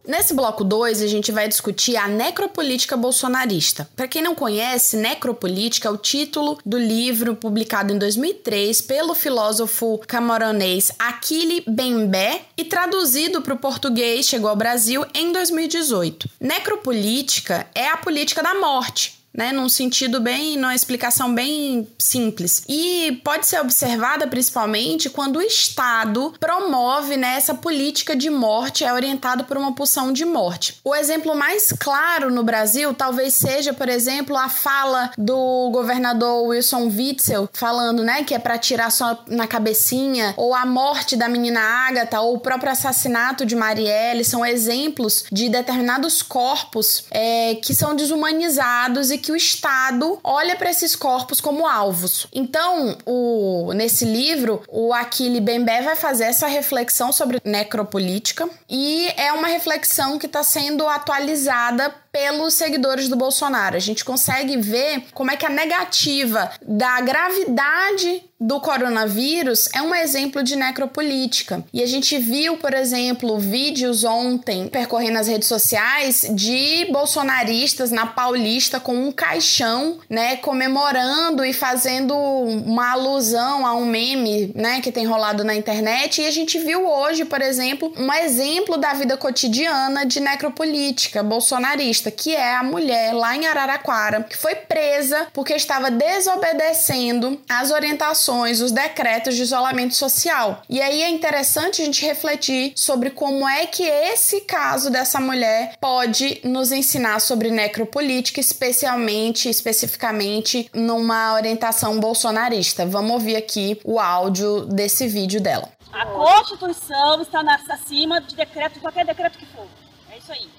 Nesse 0.10 0.34
bloco 0.34 0.64
2, 0.64 1.04
a 1.04 1.08
gente 1.08 1.32
vai 1.32 1.48
discutir 1.48 1.96
a 1.96 2.08
necropolítica 2.08 2.98
bolsonarista. 2.98 3.88
Para 3.96 4.08
quem 4.08 4.24
não 4.24 4.34
conhece, 4.34 4.98
necropolítica 4.98 5.88
é 5.88 5.92
o 5.92 5.98
título 5.98 6.58
do 6.66 6.80
livro 6.80 7.36
publicado 7.36 7.94
em 7.94 7.98
2003 8.00 8.82
pelo 8.82 9.14
filósofo 9.14 10.02
camaronês 10.08 10.92
Aquile 10.98 11.64
Bembé 11.68 12.42
e 12.58 12.66
traduzido 12.66 13.44
para 13.44 13.54
o 13.54 13.60
português 13.60 14.26
chegou 14.26 14.50
ao 14.50 14.56
Brasil 14.56 15.06
em 15.14 15.32
2018. 15.32 16.28
Necropolítica 16.42 17.68
é 17.76 17.88
a 17.90 17.98
política 17.98 18.42
da 18.42 18.56
morte, 18.56 19.19
né, 19.34 19.52
num 19.52 19.70
sentido 19.70 20.20
bem, 20.20 20.58
numa 20.58 20.76
explicação 20.76 21.34
bem 21.34 21.88
simples. 21.98 22.64
E 22.68 23.22
pode 23.24 23.46
ser 23.46 23.60
observada 23.60 24.28
principalmente 24.28 25.10
quando 25.10 25.38
o 25.38 25.42
Estado 25.42 26.34
promove 26.40 27.18
né, 27.18 27.36
essa 27.36 27.54
política 27.54 28.16
de 28.16 28.30
morte, 28.30 28.84
é 28.84 28.94
orientado 28.94 29.44
por 29.44 29.58
uma 29.58 29.74
pulsão 29.74 30.12
de 30.12 30.26
morte. 30.26 30.80
O 30.84 30.96
exemplo 30.96 31.36
mais 31.36 31.72
claro 31.72 32.32
no 32.32 32.44
Brasil 32.44 32.94
talvez 32.94 33.34
seja, 33.34 33.74
por 33.74 33.88
exemplo, 33.88 34.36
a 34.36 34.50
fala 34.50 35.12
do 35.18 35.70
governador 35.72 36.48
Wilson 36.48 36.88
Witzel 36.88 37.50
falando, 37.54 38.04
né, 38.04 38.24
que 38.24 38.34
é 38.34 38.40
para 38.40 38.58
tirar 38.58 38.92
só 38.92 39.24
na 39.28 39.48
cabecinha, 39.48 40.34
ou 40.38 40.54
a 40.54 40.66
morte 40.66 41.16
da 41.16 41.30
menina 41.30 41.60
Agatha, 41.60 42.20
ou 42.22 42.36
o 42.36 42.40
próprio 42.40 42.72
assassinato 42.72 43.46
de 43.46 43.56
Marielle, 43.56 44.24
são 44.26 44.46
exemplos 44.46 45.26
de 45.32 45.50
determinados 45.50 46.22
corpos 46.22 47.04
é, 47.12 47.56
que 47.56 47.74
são 47.74 47.96
desumanizados 47.96 49.12
e 49.12 49.19
que 49.20 49.32
o 49.32 49.36
Estado 49.36 50.20
olha 50.24 50.56
para 50.56 50.70
esses 50.70 50.96
corpos 50.96 51.40
como 51.40 51.68
alvos. 51.68 52.28
Então, 52.34 52.98
o, 53.06 53.72
nesse 53.74 54.06
livro, 54.06 54.62
o 54.68 54.94
Aquile 54.94 55.40
Bembé 55.40 55.82
vai 55.82 55.96
fazer 55.96 56.26
essa 56.26 56.48
reflexão 56.48 57.12
sobre 57.12 57.42
necropolítica 57.44 58.50
e 58.70 59.08
é 59.16 59.32
uma 59.32 59.48
reflexão 59.48 60.18
que 60.18 60.26
está 60.26 60.44
sendo 60.44 60.88
atualizada 60.88 61.94
pelos 62.12 62.54
seguidores 62.54 63.08
do 63.08 63.16
Bolsonaro. 63.16 63.76
A 63.76 63.80
gente 63.80 64.04
consegue 64.04 64.58
ver 64.58 65.06
como 65.14 65.32
é 65.32 65.38
que 65.38 65.46
a 65.46 65.50
negativa 65.50 66.52
da 66.62 67.00
gravidade 67.02 68.29
do 68.40 68.62
coronavírus 68.62 69.68
é 69.76 69.82
um 69.82 69.94
exemplo 69.94 70.42
de 70.42 70.56
necropolítica. 70.56 71.64
E 71.74 71.84
a 71.84 71.86
gente 71.86 72.18
viu, 72.18 72.56
por 72.58 72.74
exemplo, 72.74 73.38
vídeos 73.38 74.06
ontem 74.06 74.70
percorrendo 74.70 75.20
as 75.20 75.28
redes 75.28 75.48
sociais 75.48 76.26
de 76.32 76.88
bolsonaristas 76.92 77.92
na 77.92 78.06
Paulista 78.06 78.80
com 78.80 78.96
um 78.96 79.12
caixão, 79.12 79.98
né, 80.10 80.38
comemorando 80.38 81.44
e 81.44 81.52
fazendo 81.52 82.16
uma 82.16 82.94
alusão 82.94 83.66
a 83.66 83.76
um 83.76 83.86
meme, 83.86 84.54
né, 84.56 84.80
que 84.80 84.92
tem 84.92 85.06
rolado 85.06 85.44
na 85.44 85.56
internet. 85.56 86.22
E 86.22 86.26
a 86.28 86.32
gente 86.32 86.58
viu 86.60 86.88
hoje, 86.88 87.26
por 87.26 87.42
exemplo, 87.42 87.94
um 87.98 88.14
exemplo 88.14 88.78
da 88.78 88.94
vida 88.94 89.18
cotidiana 89.18 90.06
de 90.06 90.22
necropolítica 90.22 91.22
bolsonarista, 91.22 92.10
que 92.10 92.34
é 92.34 92.56
a 92.56 92.64
mulher 92.64 93.14
lá 93.14 93.36
em 93.36 93.48
Araraquara 93.48 94.24
que 94.30 94.38
foi 94.38 94.56
presa 94.56 95.28
porque 95.34 95.54
estava 95.54 95.90
desobedecendo 95.90 97.40
as 97.50 97.72
orientações 97.72 98.29
os 98.30 98.72
decretos 98.72 99.36
de 99.36 99.42
isolamento 99.42 99.96
social. 99.96 100.62
E 100.70 100.82
aí 100.82 101.02
é 101.02 101.10
interessante 101.10 101.82
a 101.82 101.86
gente 101.86 102.06
refletir 102.06 102.74
sobre 102.76 103.10
como 103.10 103.48
é 103.48 103.66
que 103.66 103.84
esse 103.84 104.42
caso 104.42 104.90
dessa 104.90 105.20
mulher 105.20 105.76
pode 105.80 106.40
nos 106.44 106.72
ensinar 106.72 107.20
sobre 107.20 107.50
necropolítica, 107.50 108.40
especialmente, 108.40 109.50
especificamente 109.50 110.70
numa 110.74 111.34
orientação 111.34 112.00
bolsonarista. 112.00 112.86
Vamos 112.86 113.12
ouvir 113.12 113.36
aqui 113.36 113.80
o 113.84 114.00
áudio 114.00 114.66
desse 114.66 115.08
vídeo 115.08 115.42
dela. 115.42 115.70
A 115.92 116.06
Constituição 116.06 117.22
está 117.22 117.42
acima 117.70 118.22
de 118.22 118.36
decreto, 118.36 118.80
qualquer 118.80 119.06
decreto 119.06 119.38
que 119.40 119.46
for. 119.48 119.68
É 120.12 120.18
isso 120.18 120.32
aí 120.32 120.59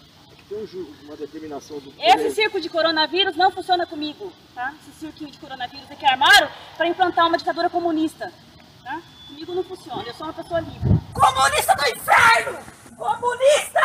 uma 1.05 1.17
determinação 1.17 1.79
do 1.79 1.93
Esse 1.99 2.35
circo 2.35 2.61
de 2.61 2.69
coronavírus 2.69 3.37
não 3.37 3.53
funciona 3.53 3.87
comigo, 3.87 4.33
tá? 4.55 4.75
Esse 4.81 4.99
circo 4.99 5.31
de 5.31 5.39
coronavírus 5.39 5.89
é 5.91 5.95
que 5.95 6.05
armaram 6.05 6.51
para 6.77 6.89
implantar 6.89 7.27
uma 7.27 7.39
ditadura 7.39 7.71
comunista, 7.71 8.33
tá? 8.83 9.01
Comigo 9.29 9.55
não 9.55 9.63
funciona, 9.63 10.03
eu 10.03 10.15
sou 10.15 10.27
uma 10.27 10.33
pessoa 10.33 10.61
livre. 10.61 10.81
Comunista 11.13 11.75
do 11.77 11.87
inferno! 11.87 12.59
Comunista! 12.97 13.81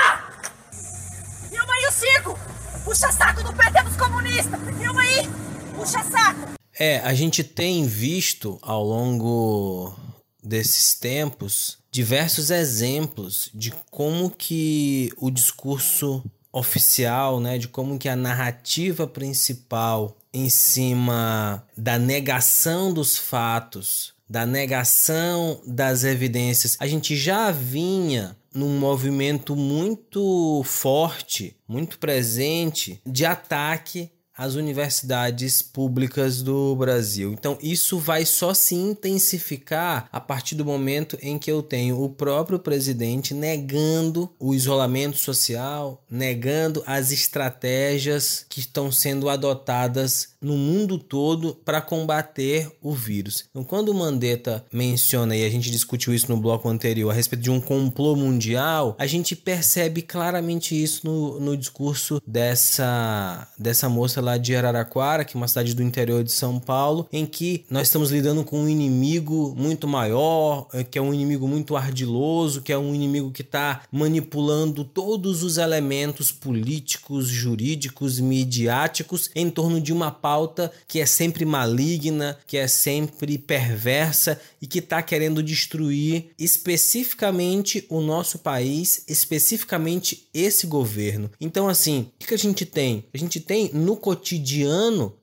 Filma 1.50 1.74
aí 1.74 1.88
o 1.88 1.92
circo! 1.92 2.40
Puxa 2.84 3.12
saco 3.12 3.44
do 3.44 3.54
PT 3.54 3.84
dos 3.84 3.96
comunistas! 3.96 4.60
Filma 4.78 5.02
aí! 5.02 5.30
Puxa 5.76 6.04
saco! 6.04 6.56
É, 6.78 7.00
a 7.00 7.14
gente 7.14 7.44
tem 7.44 7.86
visto 7.86 8.58
ao 8.62 8.84
longo 8.84 9.96
desses 10.44 10.96
tempos 10.96 11.78
diversos 11.92 12.50
exemplos 12.50 13.50
de 13.54 13.72
como 13.90 14.30
que 14.30 15.12
o 15.18 15.32
discurso 15.32 16.24
oficial, 16.56 17.42
né, 17.42 17.58
de 17.58 17.68
como 17.68 18.00
que 18.00 18.08
a 18.08 18.16
narrativa 18.16 19.06
principal 19.06 20.16
em 20.34 20.50
cima 20.50 21.68
da 21.78 22.00
negação 22.00 22.94
dos 22.94 23.18
fatos, 23.18 24.14
da 24.28 24.46
negação 24.46 25.62
das 25.68 26.06
evidências, 26.06 26.78
a 26.80 26.88
gente 26.88 27.16
já 27.18 27.52
vinha 27.52 28.38
num 28.54 28.80
movimento 28.80 29.54
muito 29.54 30.64
forte, 30.64 31.58
muito 31.68 32.00
presente 32.00 33.02
de 33.06 33.26
ataque 33.26 34.10
às 34.38 34.56
universidades 34.56 35.62
públicas 35.62 36.42
do 36.42 36.76
Brasil. 36.76 37.34
Então, 37.34 37.58
isso 37.62 37.98
vai 37.98 38.26
só 38.26 38.54
se 38.54 38.76
intensificar 38.76 40.08
a 40.12 40.20
partir 40.20 40.56
do 40.56 40.66
momento 40.66 41.18
em 41.22 41.38
que 41.38 41.52
eu 41.52 41.62
tenho 41.62 42.02
o 42.02 42.10
próprio 42.10 42.60
presidente 42.60 43.34
negando 43.34 44.30
o 44.40 44.54
isolamento 44.54 45.18
social, 45.18 46.04
negando 46.10 46.84
as 46.86 47.12
estratégias 47.12 48.46
que 48.50 48.60
estão 48.60 48.92
sendo 48.92 49.30
adotadas 49.30 50.36
no 50.42 50.56
mundo 50.56 51.00
todo 51.00 51.56
para 51.66 51.82
combater 51.82 52.72
o 52.82 52.94
vírus. 52.94 53.46
Então, 53.50 53.64
quando 53.64 53.90
o 53.90 53.96
Mandetta 53.96 54.64
menciona, 54.72 55.36
e 55.36 55.44
a 55.44 55.50
gente 55.50 55.72
discutiu 55.72 56.14
isso 56.14 56.32
no 56.32 56.38
bloco 56.38 56.70
anterior, 56.70 57.10
a 57.10 57.14
respeito 57.14 57.42
de 57.42 57.50
um 57.50 57.60
complô 57.60 58.16
mundial, 58.16 58.96
a 59.00 59.08
gente 59.08 59.36
percebe 59.36 60.04
claramente 60.04 60.82
isso 60.82 61.06
no, 61.06 61.40
no 61.40 61.58
discurso 61.58 62.22
dessa, 62.28 63.48
dessa 63.58 63.90
moça 63.90 64.22
lá 64.26 64.38
de 64.38 64.56
Araraquara, 64.56 65.24
que 65.24 65.38
é 65.38 65.40
uma 65.40 65.48
cidade 65.48 65.74
do 65.74 65.84
interior 65.84 66.24
de 66.24 66.32
São 66.32 66.60
Paulo, 66.60 67.08
em 67.14 67.26
que 67.26 67.64
nós 67.70 67.88
estamos 67.88 68.12
lidando 68.12 68.44
com 68.44 68.60
um 68.60 68.70
inimigo 68.70 69.54
muito 69.58 69.88
maior, 69.88 70.68
eh, 70.74 70.84
que 70.84 70.98
é 70.98 71.02
um 71.02 71.14
inimigo 71.14 71.48
muito 71.48 71.76
ardiloso, 71.78 72.62
que 72.62 72.74
é 72.74 72.78
um 72.78 72.94
inimigo 72.94 73.32
que 73.32 73.42
está 73.42 73.84
manipulando 73.92 74.84
todos 74.84 75.44
os 75.44 75.58
elementos 75.58 76.32
políticos, 76.32 77.28
jurídicos, 77.28 78.20
midiáticos 78.20 79.30
em 79.36 79.50
torno 79.50 79.80
de 79.80 79.94
uma 79.94 80.12
pauta 80.12 80.72
que 80.88 81.00
é 81.00 81.06
sempre 81.06 81.46
maligna, 81.46 82.38
que 82.48 82.58
é 82.58 82.68
sempre 82.68 83.38
perversa 83.38 84.40
e 84.62 84.68
que 84.68 84.80
está 84.80 85.02
querendo 85.02 85.44
destruir 85.44 86.32
especificamente 86.40 87.86
o 87.90 88.02
nosso 88.02 88.40
país, 88.40 89.04
especificamente 89.08 90.28
esse 90.34 90.66
governo. 90.66 91.30
Então, 91.40 91.68
assim, 91.68 92.08
o 92.22 92.26
que 92.26 92.34
a 92.34 92.38
gente 92.38 92.66
tem? 92.66 93.06
A 93.14 93.18
gente 93.18 93.40
tem 93.40 93.70
no 93.74 93.96
cotidiano 93.96 94.15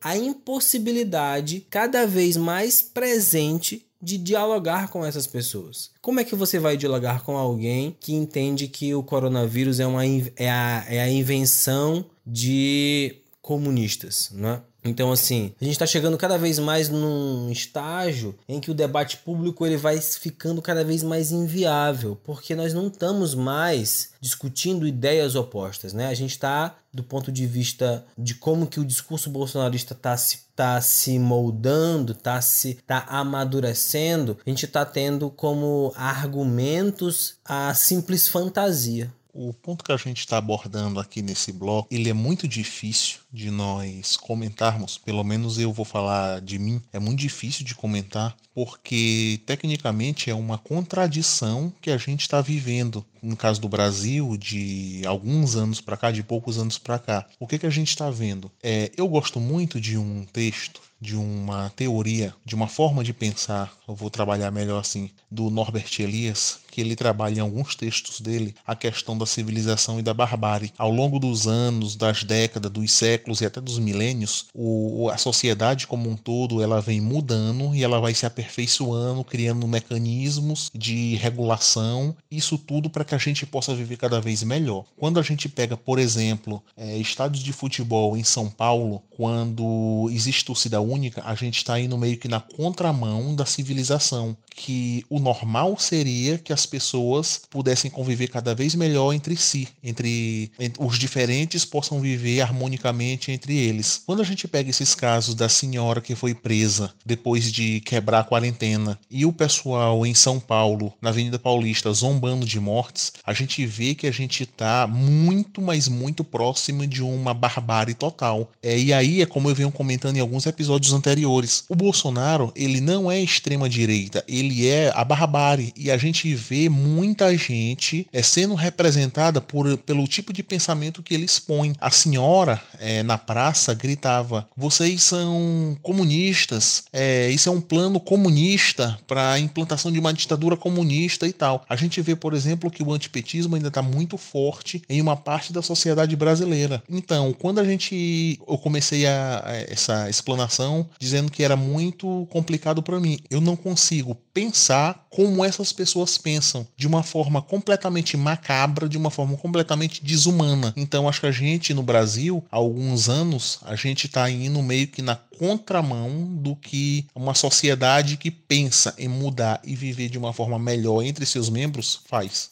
a 0.01 0.17
impossibilidade 0.17 1.67
cada 1.71 2.07
vez 2.07 2.37
mais 2.37 2.83
presente 2.83 3.87
de 4.01 4.19
dialogar 4.19 4.89
com 4.89 5.05
essas 5.05 5.29
pessoas. 5.29 5.91
Como 6.01 6.19
é 6.19 6.25
que 6.25 6.35
você 6.35 6.59
vai 6.59 6.77
dialogar 6.77 7.23
com 7.23 7.37
alguém 7.37 7.97
que 8.01 8.13
entende 8.13 8.67
que 8.67 8.93
o 8.95 9.03
coronavírus 9.03 9.79
é, 9.79 9.87
uma, 9.87 10.05
é, 10.05 10.51
a, 10.51 10.85
é 10.89 11.01
a 11.01 11.09
invenção 11.09 12.05
de 12.27 13.17
comunistas, 13.41 14.31
não 14.33 14.49
é? 14.49 14.63
Então, 14.85 15.13
assim, 15.13 15.53
a 15.61 15.65
gente 15.65 15.75
está 15.75 15.87
chegando 15.87 16.19
cada 16.19 16.37
vez 16.37 16.59
mais 16.59 16.89
num 16.89 17.51
estágio 17.51 18.35
em 18.49 18.61
que 18.61 18.71
o 18.71 18.75
debate 18.75 19.19
público 19.19 19.65
ele 19.65 19.77
vai 19.77 20.01
ficando 20.01 20.61
cada 20.61 20.83
vez 20.83 21.03
mais 21.05 21.31
inviável, 21.31 22.19
porque 22.25 22.55
nós 22.57 22.75
não 22.75 22.89
estamos 22.89 23.35
mais 23.35 24.11
discutindo 24.21 24.87
ideias 24.87 25.37
opostas, 25.37 25.93
né? 25.93 26.09
A 26.09 26.15
gente 26.15 26.33
está, 26.33 26.75
do 26.93 27.05
ponto 27.05 27.31
de 27.31 27.47
vista 27.47 28.05
de 28.19 28.35
como 28.35 28.67
que 28.67 28.81
o 28.81 28.85
discurso 28.85 29.31
bolsonarista 29.31 29.93
está 29.95 30.17
se, 30.17 30.41
tá 30.57 30.81
se 30.81 31.17
moldando, 31.19 32.13
está 32.13 32.41
se 32.41 32.75
tá 32.87 33.05
amadurecendo, 33.09 34.37
a 34.45 34.51
gente 34.51 34.65
está 34.65 34.85
tendo 34.85 35.31
como 35.31 35.93
argumentos 35.97 37.37
a 37.45 37.73
simples 37.73 38.27
fantasia. 38.27 39.13
O 39.35 39.53
ponto 39.55 39.83
que 39.83 39.93
a 39.93 39.97
gente 39.97 40.19
está 40.19 40.37
abordando 40.37 41.01
aqui 41.01 41.23
nesse 41.23 41.53
bloco, 41.53 41.89
ele 41.91 42.11
é 42.11 42.13
muito 42.13 42.47
difícil 42.47 43.21
de 43.33 43.51
nós 43.51 44.15
comentarmos, 44.15 44.99
pelo 44.99 45.25
menos 45.25 45.59
eu 45.59 45.73
vou 45.73 45.87
falar 45.87 46.43
de 46.43 46.59
mim, 46.59 46.83
é 46.93 46.99
muito 46.99 47.19
difícil 47.19 47.65
de 47.65 47.75
comentar, 47.75 48.37
porque 48.55 49.41
tecnicamente 49.47 50.29
é 50.29 50.35
uma 50.35 50.59
contradição 50.59 51.73
que 51.81 51.91
a 51.91 51.97
gente 51.97 52.21
está 52.21 52.43
vivendo. 52.43 53.03
No 53.23 53.35
caso 53.35 53.59
do 53.59 53.71
Brasil, 53.71 54.37
de 54.37 55.01
alguns 55.07 55.57
anos 55.57 55.81
para 55.81 55.97
cá, 55.97 56.11
de 56.11 56.23
poucos 56.23 56.59
anos 56.59 56.77
para 56.77 56.99
cá. 56.99 57.27
O 57.41 57.47
que, 57.47 57.59
que 57.59 57.67
a 57.67 57.71
gente 57.71 57.89
está 57.89 58.11
vendo? 58.11 58.51
É, 58.63 58.93
eu 58.97 59.09
gosto 59.09 59.41
muito 59.41 59.81
de 59.81 59.97
um 59.97 60.27
texto 60.27 60.83
de 61.03 61.17
uma 61.17 61.69
teoria, 61.71 62.33
de 62.45 62.55
uma 62.55 62.69
forma 62.69 63.03
de 63.03 63.13
pensar, 63.13 63.77
eu 63.89 63.95
vou 63.95 64.09
trabalhar 64.09 64.53
melhor 64.53 64.79
assim, 64.79 65.11
do 65.29 65.51
Norbert 65.51 65.91
Elias, 65.99 66.61
que 66.73 66.81
ele 66.81 66.97
trabalha 66.97 67.37
em 67.37 67.41
alguns 67.41 67.75
textos 67.75 68.19
dele 68.19 68.55
a 68.67 68.75
questão 68.75 69.17
da 69.17 69.27
civilização 69.27 70.01
e 70.01 70.03
da 70.03 70.15
barbárie. 70.15 70.73
Ao 70.79 70.91
longo 70.91 71.19
dos 71.19 71.47
anos, 71.47 71.95
das 71.95 72.25
décadas, 72.25 72.73
dos 72.73 72.91
séculos 72.91 73.43
e 73.43 73.47
até 73.47 73.61
dos 73.61 73.79
milênios, 73.79 74.47
o, 74.55 75.11
a 75.11 75.19
sociedade 75.19 75.87
como 75.87 76.09
um 76.09 76.17
todo 76.17 76.63
ela 76.63 76.81
vem 76.81 77.01
mudando 77.01 77.75
e 77.75 77.85
ela 77.85 78.01
vai 78.01 78.15
se 78.15 78.25
aperfeiçoando, 78.25 79.23
criando 79.23 79.69
mecanismos 79.69 80.71
de 80.75 81.17
regulação, 81.17 82.17
isso 82.31 82.57
tudo 82.57 82.89
para 82.89 83.05
que 83.05 83.15
a 83.15 83.19
gente 83.19 83.45
possa 83.45 83.75
viver 83.75 83.99
cada 83.99 84.19
vez 84.19 84.43
melhor. 84.43 84.87
Quando 84.97 85.21
a 85.21 85.23
gente 85.23 85.51
pega, 85.51 85.77
por 85.77 85.99
exemplo, 85.99 86.63
é, 86.75 86.97
estádios 86.97 87.45
de 87.45 87.53
futebol 87.53 88.17
em 88.17 88.25
São 88.25 88.49
Paulo, 88.49 89.03
quando 89.11 90.09
existe 90.11 90.45
torcida 90.45 90.81
única, 90.81 91.23
a 91.27 91.35
gente 91.35 91.59
está 91.59 91.79
indo 91.79 91.99
meio 91.99 92.17
que 92.17 92.29
na 92.29 92.41
contramão 92.41 93.35
da 93.37 93.45
civilização, 93.45 94.35
que 94.55 95.05
o 95.11 95.19
normal 95.19 95.79
seria 95.79 96.39
que 96.39 96.53
as 96.63 96.67
pessoas 96.67 97.43
pudessem 97.51 97.91
conviver 97.91 98.29
cada 98.29 98.55
vez 98.55 98.75
melhor 98.75 99.13
entre 99.13 99.37
si, 99.37 99.69
entre, 99.83 100.51
entre 100.59 100.83
os 100.83 100.99
diferentes 100.99 101.65
possam 101.65 102.01
viver 102.01 102.41
harmonicamente 102.41 103.33
entre 103.33 103.57
eles. 103.57 104.03
Quando 104.07 104.23
a 104.23 104.25
gente 104.25 104.47
pega 104.47 104.71
esses 104.71 104.95
casos 104.95 105.35
da 105.35 105.49
senhora 105.49 106.01
que 106.01 106.15
foi 106.15 106.35
presa 106.35 106.93
depois 107.05 107.51
de 107.53 107.81
quebrar 107.81 108.21
a 108.21 108.25
quarentena 108.25 108.99
e 109.11 109.27
o 109.27 109.33
pessoal 109.33 110.07
em 110.07 110.15
São 110.15 110.39
Paulo, 110.39 110.93
na 111.01 111.11
Avenida 111.11 111.39
Paulista, 111.39 111.93
zombando 111.93 112.47
de 112.47 112.61
mortes, 112.61 113.13
a 113.25 113.33
gente 113.33 113.67
vê 113.67 113.95
que 113.95 114.07
a 114.07 114.13
gente 114.13 114.45
está 114.45 114.87
muito, 114.87 115.61
mas 115.61 115.89
muito 115.89 116.23
próximo 116.23 116.87
de 116.87 117.03
uma 117.03 117.35
barbárie 117.35 117.95
total. 117.95 118.51
É, 118.63 118.79
e 118.79 118.93
aí 118.93 119.21
é 119.21 119.27
como 119.27 119.51
eu 119.51 119.55
venho 119.55 119.73
comentando 119.73 120.17
em 120.17 120.21
alguns 120.21 120.47
episódios 120.47 120.93
anteriores. 120.93 121.65
O 121.69 121.75
Bolsonaro, 121.75 122.53
ele 122.55 122.81
não 122.81 123.11
é 123.11 123.21
extrema 123.21 123.69
direita, 123.69 124.25
ele 124.29 124.69
é 124.69 124.93
a 124.95 125.05
barbárie 125.05 125.73
e 125.77 125.91
a 125.91 125.97
gente 125.97 126.33
vê 126.35 126.52
muita 126.69 127.37
gente 127.37 128.07
é 128.13 128.23
sendo 128.23 128.55
representada 128.55 129.41
por, 129.41 129.77
pelo 129.79 130.07
tipo 130.07 130.33
de 130.33 130.43
pensamento 130.43 131.03
que 131.03 131.15
ele 131.15 131.25
expõe. 131.25 131.75
A 131.81 131.91
senhora 131.91 132.61
é, 132.79 133.03
na 133.03 133.19
praça 133.19 133.75
gritava: 133.75 134.49
vocês 134.57 135.03
são 135.03 135.77
comunistas, 135.83 136.85
é, 136.93 137.31
isso 137.31 137.49
é 137.49 137.53
um 137.53 137.61
plano 137.61 138.01
comunista 138.01 138.99
para 139.07 139.33
a 139.33 139.39
implantação 139.39 139.91
de 139.91 139.99
uma 139.99 140.13
ditadura 140.13 140.57
comunista 140.57 141.27
e 141.27 141.33
tal. 141.33 141.65
A 141.69 141.77
gente 141.77 142.01
vê, 142.01 142.15
por 142.15 142.35
exemplo, 142.35 142.71
que 142.71 142.83
o 142.83 142.93
antipetismo 142.93 143.57
ainda 143.57 143.69
está 143.69 143.83
muito 143.83 144.17
forte 144.17 144.83
em 144.89 145.01
uma 145.01 145.17
parte 145.17 145.53
da 145.53 145.63
sociedade 145.63 146.17
brasileira. 146.17 146.83
Então, 146.89 147.33
quando 147.33 147.59
a 147.59 147.65
gente 147.65 148.39
eu 148.47 148.59
comecei 148.59 149.07
a, 149.07 149.43
a 149.45 149.57
essa 149.73 150.09
explanação 150.09 150.89
dizendo 150.99 151.31
que 151.31 151.43
era 151.43 151.57
muito 151.57 152.27
complicado 152.31 152.83
para 152.83 153.01
mim, 153.01 153.19
eu 153.31 153.41
não 153.41 153.57
consigo 153.57 154.15
pensar 154.33 155.02
como 155.15 155.45
essas 155.45 155.73
pessoas 155.73 156.17
pensam, 156.17 156.67
de 156.75 156.87
uma 156.87 157.03
forma 157.03 157.43
completamente 157.43 158.17
macabra, 158.17 158.89
de 158.89 158.97
uma 158.97 159.11
forma 159.11 159.37
completamente 159.37 160.03
desumana. 160.03 160.73
Então, 160.75 161.07
acho 161.07 161.21
que 161.21 161.27
a 161.27 161.33
gente 161.33 161.75
no 161.75 161.83
Brasil, 161.83 162.43
há 162.51 162.57
alguns 162.57 163.11
anos, 163.11 163.59
a 163.63 163.77
gente 163.77 164.07
está 164.07 164.31
indo 164.31 164.63
meio 164.63 164.89
que 164.89 165.03
na 165.03 165.15
contramão 165.15 166.35
do 166.35 166.57
que 166.57 167.07
uma 167.15 167.35
sociedade 167.35 168.17
que 168.17 168.31
pensa 168.31 168.95
em 168.97 169.07
mudar 169.07 169.61
e 169.63 169.77
viver 169.77 170.09
de 170.09 170.17
uma 170.17 170.33
forma 170.33 170.59
melhor 170.59 171.03
entre 171.03 171.27
seus 171.27 171.51
membros 171.51 172.01
faz. 172.07 172.51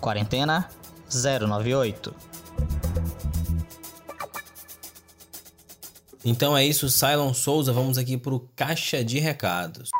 Quarentena 0.00 0.68
098. 1.08 2.12
Então 6.24 6.56
é 6.56 6.64
isso, 6.66 6.88
Cylon 6.90 7.32
Souza. 7.32 7.72
Vamos 7.72 7.96
aqui 7.96 8.16
para 8.16 8.34
o 8.34 8.40
Caixa 8.56 9.04
de 9.04 9.20
Recados. 9.20 9.90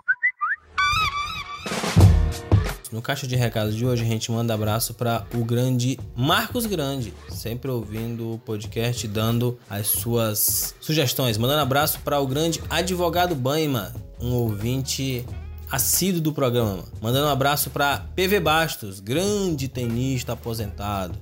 No 2.90 3.02
Caixa 3.02 3.26
de 3.26 3.36
Recados 3.36 3.76
de 3.76 3.84
hoje, 3.84 4.02
a 4.02 4.06
gente 4.06 4.32
manda 4.32 4.54
abraço 4.54 4.94
para 4.94 5.26
o 5.34 5.44
grande 5.44 5.98
Marcos 6.16 6.64
Grande, 6.64 7.12
sempre 7.28 7.70
ouvindo 7.70 8.32
o 8.32 8.38
podcast, 8.38 9.06
dando 9.06 9.58
as 9.68 9.88
suas 9.88 10.74
sugestões. 10.80 11.36
Mandando 11.36 11.60
abraço 11.60 12.00
para 12.00 12.18
o 12.18 12.26
grande 12.26 12.62
advogado 12.70 13.34
Baima, 13.34 13.94
um 14.18 14.32
ouvinte 14.32 15.24
assíduo 15.70 16.22
do 16.22 16.32
programa. 16.32 16.84
Mandando 17.00 17.26
um 17.26 17.30
abraço 17.30 17.68
para 17.68 18.06
PV 18.16 18.40
Bastos, 18.40 19.00
grande 19.00 19.68
tenista 19.68 20.32
aposentado. 20.32 21.18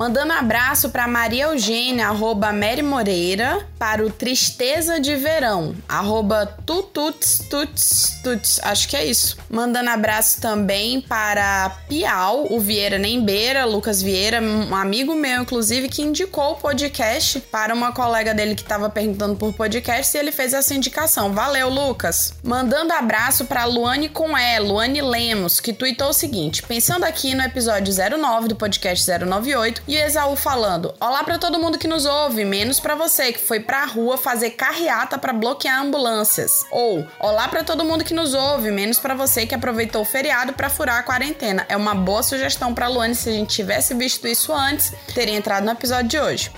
Mandando 0.00 0.32
abraço 0.32 0.88
para 0.88 1.06
Maria 1.06 1.44
Eugênia, 1.44 2.06
arroba 2.06 2.54
Mary 2.54 2.80
Moreira, 2.80 3.68
para 3.78 4.02
o 4.02 4.08
Tristeza 4.08 4.98
de 4.98 5.14
Verão, 5.14 5.74
arroba 5.86 6.46
tututs, 6.64 7.42
tuts, 7.50 8.18
tuts, 8.22 8.58
acho 8.62 8.88
que 8.88 8.96
é 8.96 9.04
isso. 9.04 9.36
Mandando 9.50 9.90
abraço 9.90 10.40
também 10.40 11.02
para 11.02 11.68
Piau, 11.86 12.46
o 12.50 12.58
Vieira 12.58 12.98
Nembeira, 12.98 13.66
Lucas 13.66 14.00
Vieira, 14.00 14.40
um 14.40 14.74
amigo 14.74 15.14
meu, 15.14 15.42
inclusive, 15.42 15.90
que 15.90 16.00
indicou 16.00 16.52
o 16.52 16.56
podcast 16.56 17.38
para 17.52 17.74
uma 17.74 17.92
colega 17.92 18.32
dele 18.32 18.54
que 18.54 18.62
estava 18.62 18.88
perguntando 18.88 19.36
por 19.36 19.52
podcast 19.52 20.16
e 20.16 20.20
ele 20.20 20.32
fez 20.32 20.54
essa 20.54 20.74
indicação. 20.74 21.34
Valeu, 21.34 21.68
Lucas! 21.68 22.32
Mandando 22.42 22.94
abraço 22.94 23.44
para 23.44 23.66
Luane 23.66 24.08
com 24.08 24.36
E, 24.36 24.58
Luane 24.60 25.02
Lemos, 25.02 25.60
que 25.60 25.74
tweetou 25.74 26.08
o 26.08 26.14
seguinte: 26.14 26.62
pensando 26.62 27.04
aqui 27.04 27.34
no 27.34 27.42
episódio 27.42 27.92
09 27.94 28.48
do 28.48 28.56
podcast 28.56 29.06
098, 29.10 29.89
e 29.90 29.96
Esaú 29.96 30.36
falando: 30.36 30.94
Olá 31.00 31.24
para 31.24 31.36
todo 31.36 31.58
mundo 31.58 31.76
que 31.76 31.88
nos 31.88 32.06
ouve, 32.06 32.44
menos 32.44 32.78
para 32.78 32.94
você 32.94 33.32
que 33.32 33.40
foi 33.40 33.58
pra 33.58 33.84
rua 33.84 34.16
fazer 34.16 34.50
carreata 34.50 35.18
para 35.18 35.32
bloquear 35.32 35.82
ambulâncias. 35.82 36.64
Ou 36.70 37.04
Olá 37.18 37.48
para 37.48 37.64
todo 37.64 37.84
mundo 37.84 38.04
que 38.04 38.14
nos 38.14 38.32
ouve, 38.32 38.70
menos 38.70 39.00
para 39.00 39.16
você 39.16 39.46
que 39.46 39.54
aproveitou 39.54 40.02
o 40.02 40.04
feriado 40.04 40.52
para 40.52 40.70
furar 40.70 40.98
a 40.98 41.02
quarentena. 41.02 41.66
É 41.68 41.76
uma 41.76 41.92
boa 41.92 42.22
sugestão 42.22 42.72
para 42.72 42.86
Luane 42.86 43.16
se 43.16 43.30
a 43.30 43.32
gente 43.32 43.52
tivesse 43.52 43.92
visto 43.92 44.28
isso 44.28 44.52
antes, 44.52 44.94
teria 45.12 45.34
entrado 45.34 45.64
no 45.64 45.72
episódio 45.72 46.08
de 46.08 46.20
hoje. 46.20 46.52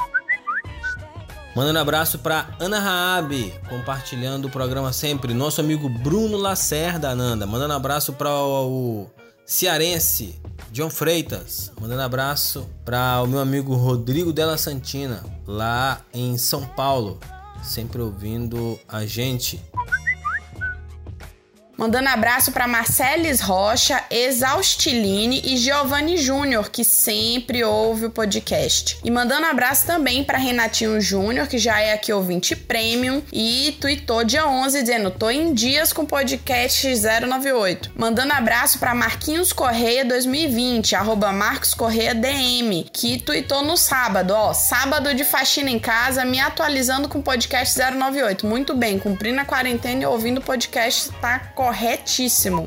Mandando 1.57 1.79
abraço 1.79 2.18
para 2.18 2.49
Ana 2.61 2.81
Raab, 2.81 3.55
compartilhando 3.68 4.47
o 4.47 4.51
programa 4.51 4.92
sempre. 4.92 5.33
Nosso 5.33 5.61
amigo 5.61 5.88
Bruno 5.88 6.37
Lacerda, 6.37 7.09
Ananda. 7.09 7.47
Mandando 7.47 7.73
abraço 7.73 8.12
para 8.12 8.31
o 8.31 9.07
cearense 9.44 10.40
John 10.70 10.88
Freitas, 10.88 11.70
mandando 11.81 12.02
abraço 12.02 12.66
para 12.85 13.20
o 13.22 13.26
meu 13.26 13.40
amigo 13.40 13.74
Rodrigo 13.74 14.33
Della 14.33 14.57
Santina, 14.57 15.22
lá 15.46 16.00
em 16.14 16.38
São 16.38 16.66
Paulo, 16.66 17.20
sempre 17.62 18.00
ouvindo 18.00 18.78
a 18.88 19.05
gente. 19.05 19.61
Mandando 21.83 22.11
abraço 22.11 22.53
para 22.53 22.68
Marceles 22.68 23.40
Rocha, 23.40 24.05
Exaustiline 24.09 25.42
e 25.45 25.57
Giovanni 25.57 26.16
Júnior, 26.16 26.71
que 26.71 26.85
sempre 26.85 27.64
ouve 27.64 28.07
o 28.07 28.11
podcast. 28.11 29.01
E 29.03 29.11
mandando 29.11 29.47
abraço 29.47 29.85
também 29.85 30.23
para 30.23 30.38
Renatinho 30.38 31.01
Júnior, 31.01 31.49
que 31.49 31.59
já 31.59 31.81
é 31.81 31.92
aqui 31.92 32.12
ouvinte 32.12 32.55
premium 32.55 33.21
e 33.33 33.77
tweetou 33.81 34.23
dia 34.23 34.47
11 34.47 34.81
dizendo: 34.81 35.11
"Tô 35.11 35.29
em 35.29 35.53
dias 35.53 35.92
com 35.92 36.07
podcast 36.07 36.87
098". 36.87 37.90
Mandando 37.97 38.33
abraço 38.33 38.79
para 38.79 38.95
Marquinhos 38.95 39.53
Correia 39.53 40.05
2020, 40.05 40.95
arroba 40.95 41.33
Marcos 41.33 41.75
Correia 41.75 42.14
DM, 42.14 42.88
que 42.92 43.21
tweetou 43.21 43.64
no 43.64 43.77
sábado, 43.77 44.33
ó, 44.33 44.55
sábado 44.55 45.12
de 45.16 45.25
faxina 45.25 45.68
em 45.68 45.81
casa, 45.81 46.25
me 46.25 46.38
atualizando 46.38 47.09
com 47.09 47.18
o 47.18 47.23
podcast 47.25 47.77
098. 47.77 48.47
Muito 48.47 48.73
bem, 48.73 49.01
cumprindo 49.01 49.40
a 49.40 49.45
quarentena 49.45 50.05
e 50.05 50.07
ouvindo 50.07 50.38
o 50.38 50.45
podcast 50.45 51.11
tá 51.21 51.40
corretíssimo. 51.72 52.66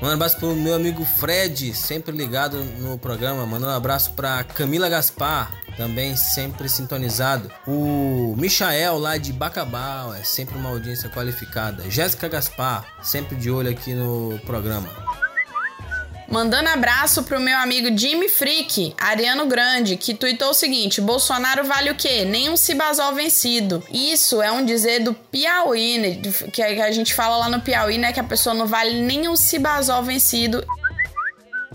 Um 0.00 0.08
abraço 0.08 0.38
pro 0.38 0.54
meu 0.56 0.74
amigo 0.74 1.04
Fred, 1.04 1.74
sempre 1.74 2.16
ligado 2.16 2.62
no 2.78 2.98
programa. 2.98 3.46
Mandando 3.46 3.72
um 3.72 3.76
abraço 3.76 4.12
pra 4.12 4.42
Camila 4.42 4.88
Gaspar, 4.88 5.52
também 5.76 6.16
sempre 6.16 6.68
sintonizado. 6.68 7.50
O 7.66 8.34
Michael 8.36 8.98
lá 8.98 9.16
de 9.18 9.32
Bacabal, 9.32 10.14
é 10.14 10.24
sempre 10.24 10.56
uma 10.56 10.70
audiência 10.70 11.08
qualificada. 11.10 11.88
Jéssica 11.90 12.28
Gaspar, 12.28 12.84
sempre 13.02 13.36
de 13.36 13.50
olho 13.50 13.70
aqui 13.70 13.94
no 13.94 14.38
programa. 14.46 14.88
Mandando 16.28 16.68
abraço 16.68 17.22
pro 17.22 17.38
meu 17.38 17.56
amigo 17.58 17.96
Jimmy 17.96 18.28
Freak, 18.28 18.94
Ariano 18.98 19.46
Grande, 19.46 19.96
que 19.96 20.14
tuitou 20.14 20.50
o 20.50 20.54
seguinte: 20.54 21.00
Bolsonaro 21.00 21.64
vale 21.64 21.90
o 21.90 21.94
quê? 21.94 22.24
Nenhum 22.24 22.56
Cibazol 22.56 23.14
vencido. 23.14 23.82
Isso 23.92 24.40
é 24.42 24.50
um 24.50 24.64
dizer 24.64 25.00
do 25.00 25.14
Piauí, 25.14 25.98
né? 25.98 26.20
que 26.52 26.62
a 26.62 26.90
gente 26.90 27.14
fala 27.14 27.36
lá 27.36 27.48
no 27.48 27.60
Piauí, 27.60 27.98
né? 27.98 28.12
Que 28.12 28.20
a 28.20 28.24
pessoa 28.24 28.54
não 28.54 28.66
vale 28.66 29.00
nenhum 29.02 29.36
Cibazol 29.36 30.02
vencido. 30.02 30.64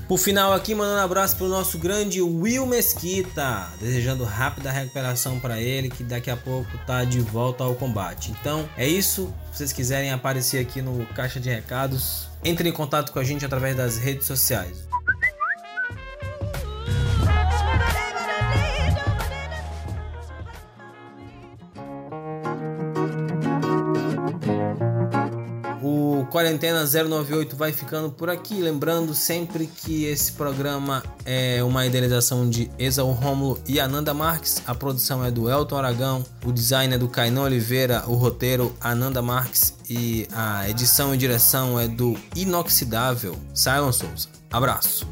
Por 0.10 0.18
final 0.18 0.54
aqui, 0.54 0.74
mandando 0.74 0.98
um 1.00 1.04
abraço 1.04 1.36
pro 1.36 1.48
nosso 1.48 1.78
grande 1.78 2.20
Will 2.20 2.66
Mesquita, 2.66 3.68
desejando 3.80 4.24
rápida 4.24 4.72
recuperação 4.72 5.40
para 5.40 5.62
ele, 5.62 5.88
que 5.88 6.04
daqui 6.04 6.32
a 6.32 6.36
pouco 6.36 6.68
tá 6.88 7.04
de 7.04 7.20
volta 7.20 7.64
ao 7.64 7.76
combate. 7.76 8.32
Então, 8.32 8.68
é 8.76 8.88
isso. 8.88 9.32
Se 9.52 9.60
vocês 9.60 9.72
quiserem 9.72 10.12
aparecer 10.12 10.58
aqui 10.58 10.82
no 10.82 11.06
Caixa 11.14 11.40
de 11.40 11.48
Recados, 11.48 12.28
entre 12.44 12.68
em 12.68 12.72
contato 12.72 13.12
com 13.12 13.20
a 13.20 13.24
gente 13.24 13.46
através 13.46 13.78
das 13.78 13.98
redes 14.00 14.26
sociais. 14.26 14.90
Quarentena 26.40 26.86
098 26.86 27.58
vai 27.58 27.74
ficando 27.74 28.10
por 28.10 28.30
aqui. 28.30 28.62
Lembrando 28.62 29.14
sempre 29.14 29.68
que 29.68 30.06
esse 30.06 30.32
programa 30.32 31.04
é 31.26 31.62
uma 31.62 31.86
idealização 31.86 32.50
de 32.50 32.72
Exaú 32.80 33.12
Rômulo 33.12 33.60
e 33.68 33.78
Ananda 33.78 34.14
Marques. 34.14 34.64
A 34.66 34.74
produção 34.74 35.26
é 35.26 35.30
do 35.30 35.50
Elton 35.50 35.76
Aragão, 35.76 36.24
o 36.46 36.54
design 36.54 36.96
é 36.96 36.98
do 36.98 37.10
Cainão 37.10 37.44
Oliveira, 37.44 38.06
o 38.08 38.14
roteiro 38.14 38.74
Ananda 38.80 39.22
Marques 39.22 39.74
e 39.90 40.30
a 40.32 40.70
edição 40.70 41.14
e 41.14 41.18
direção 41.18 41.78
é 41.78 41.90
do 41.90 42.18
inoxidável 42.34 43.36
Simon 43.54 43.92
Souza. 43.92 44.30
Abraço. 44.50 45.06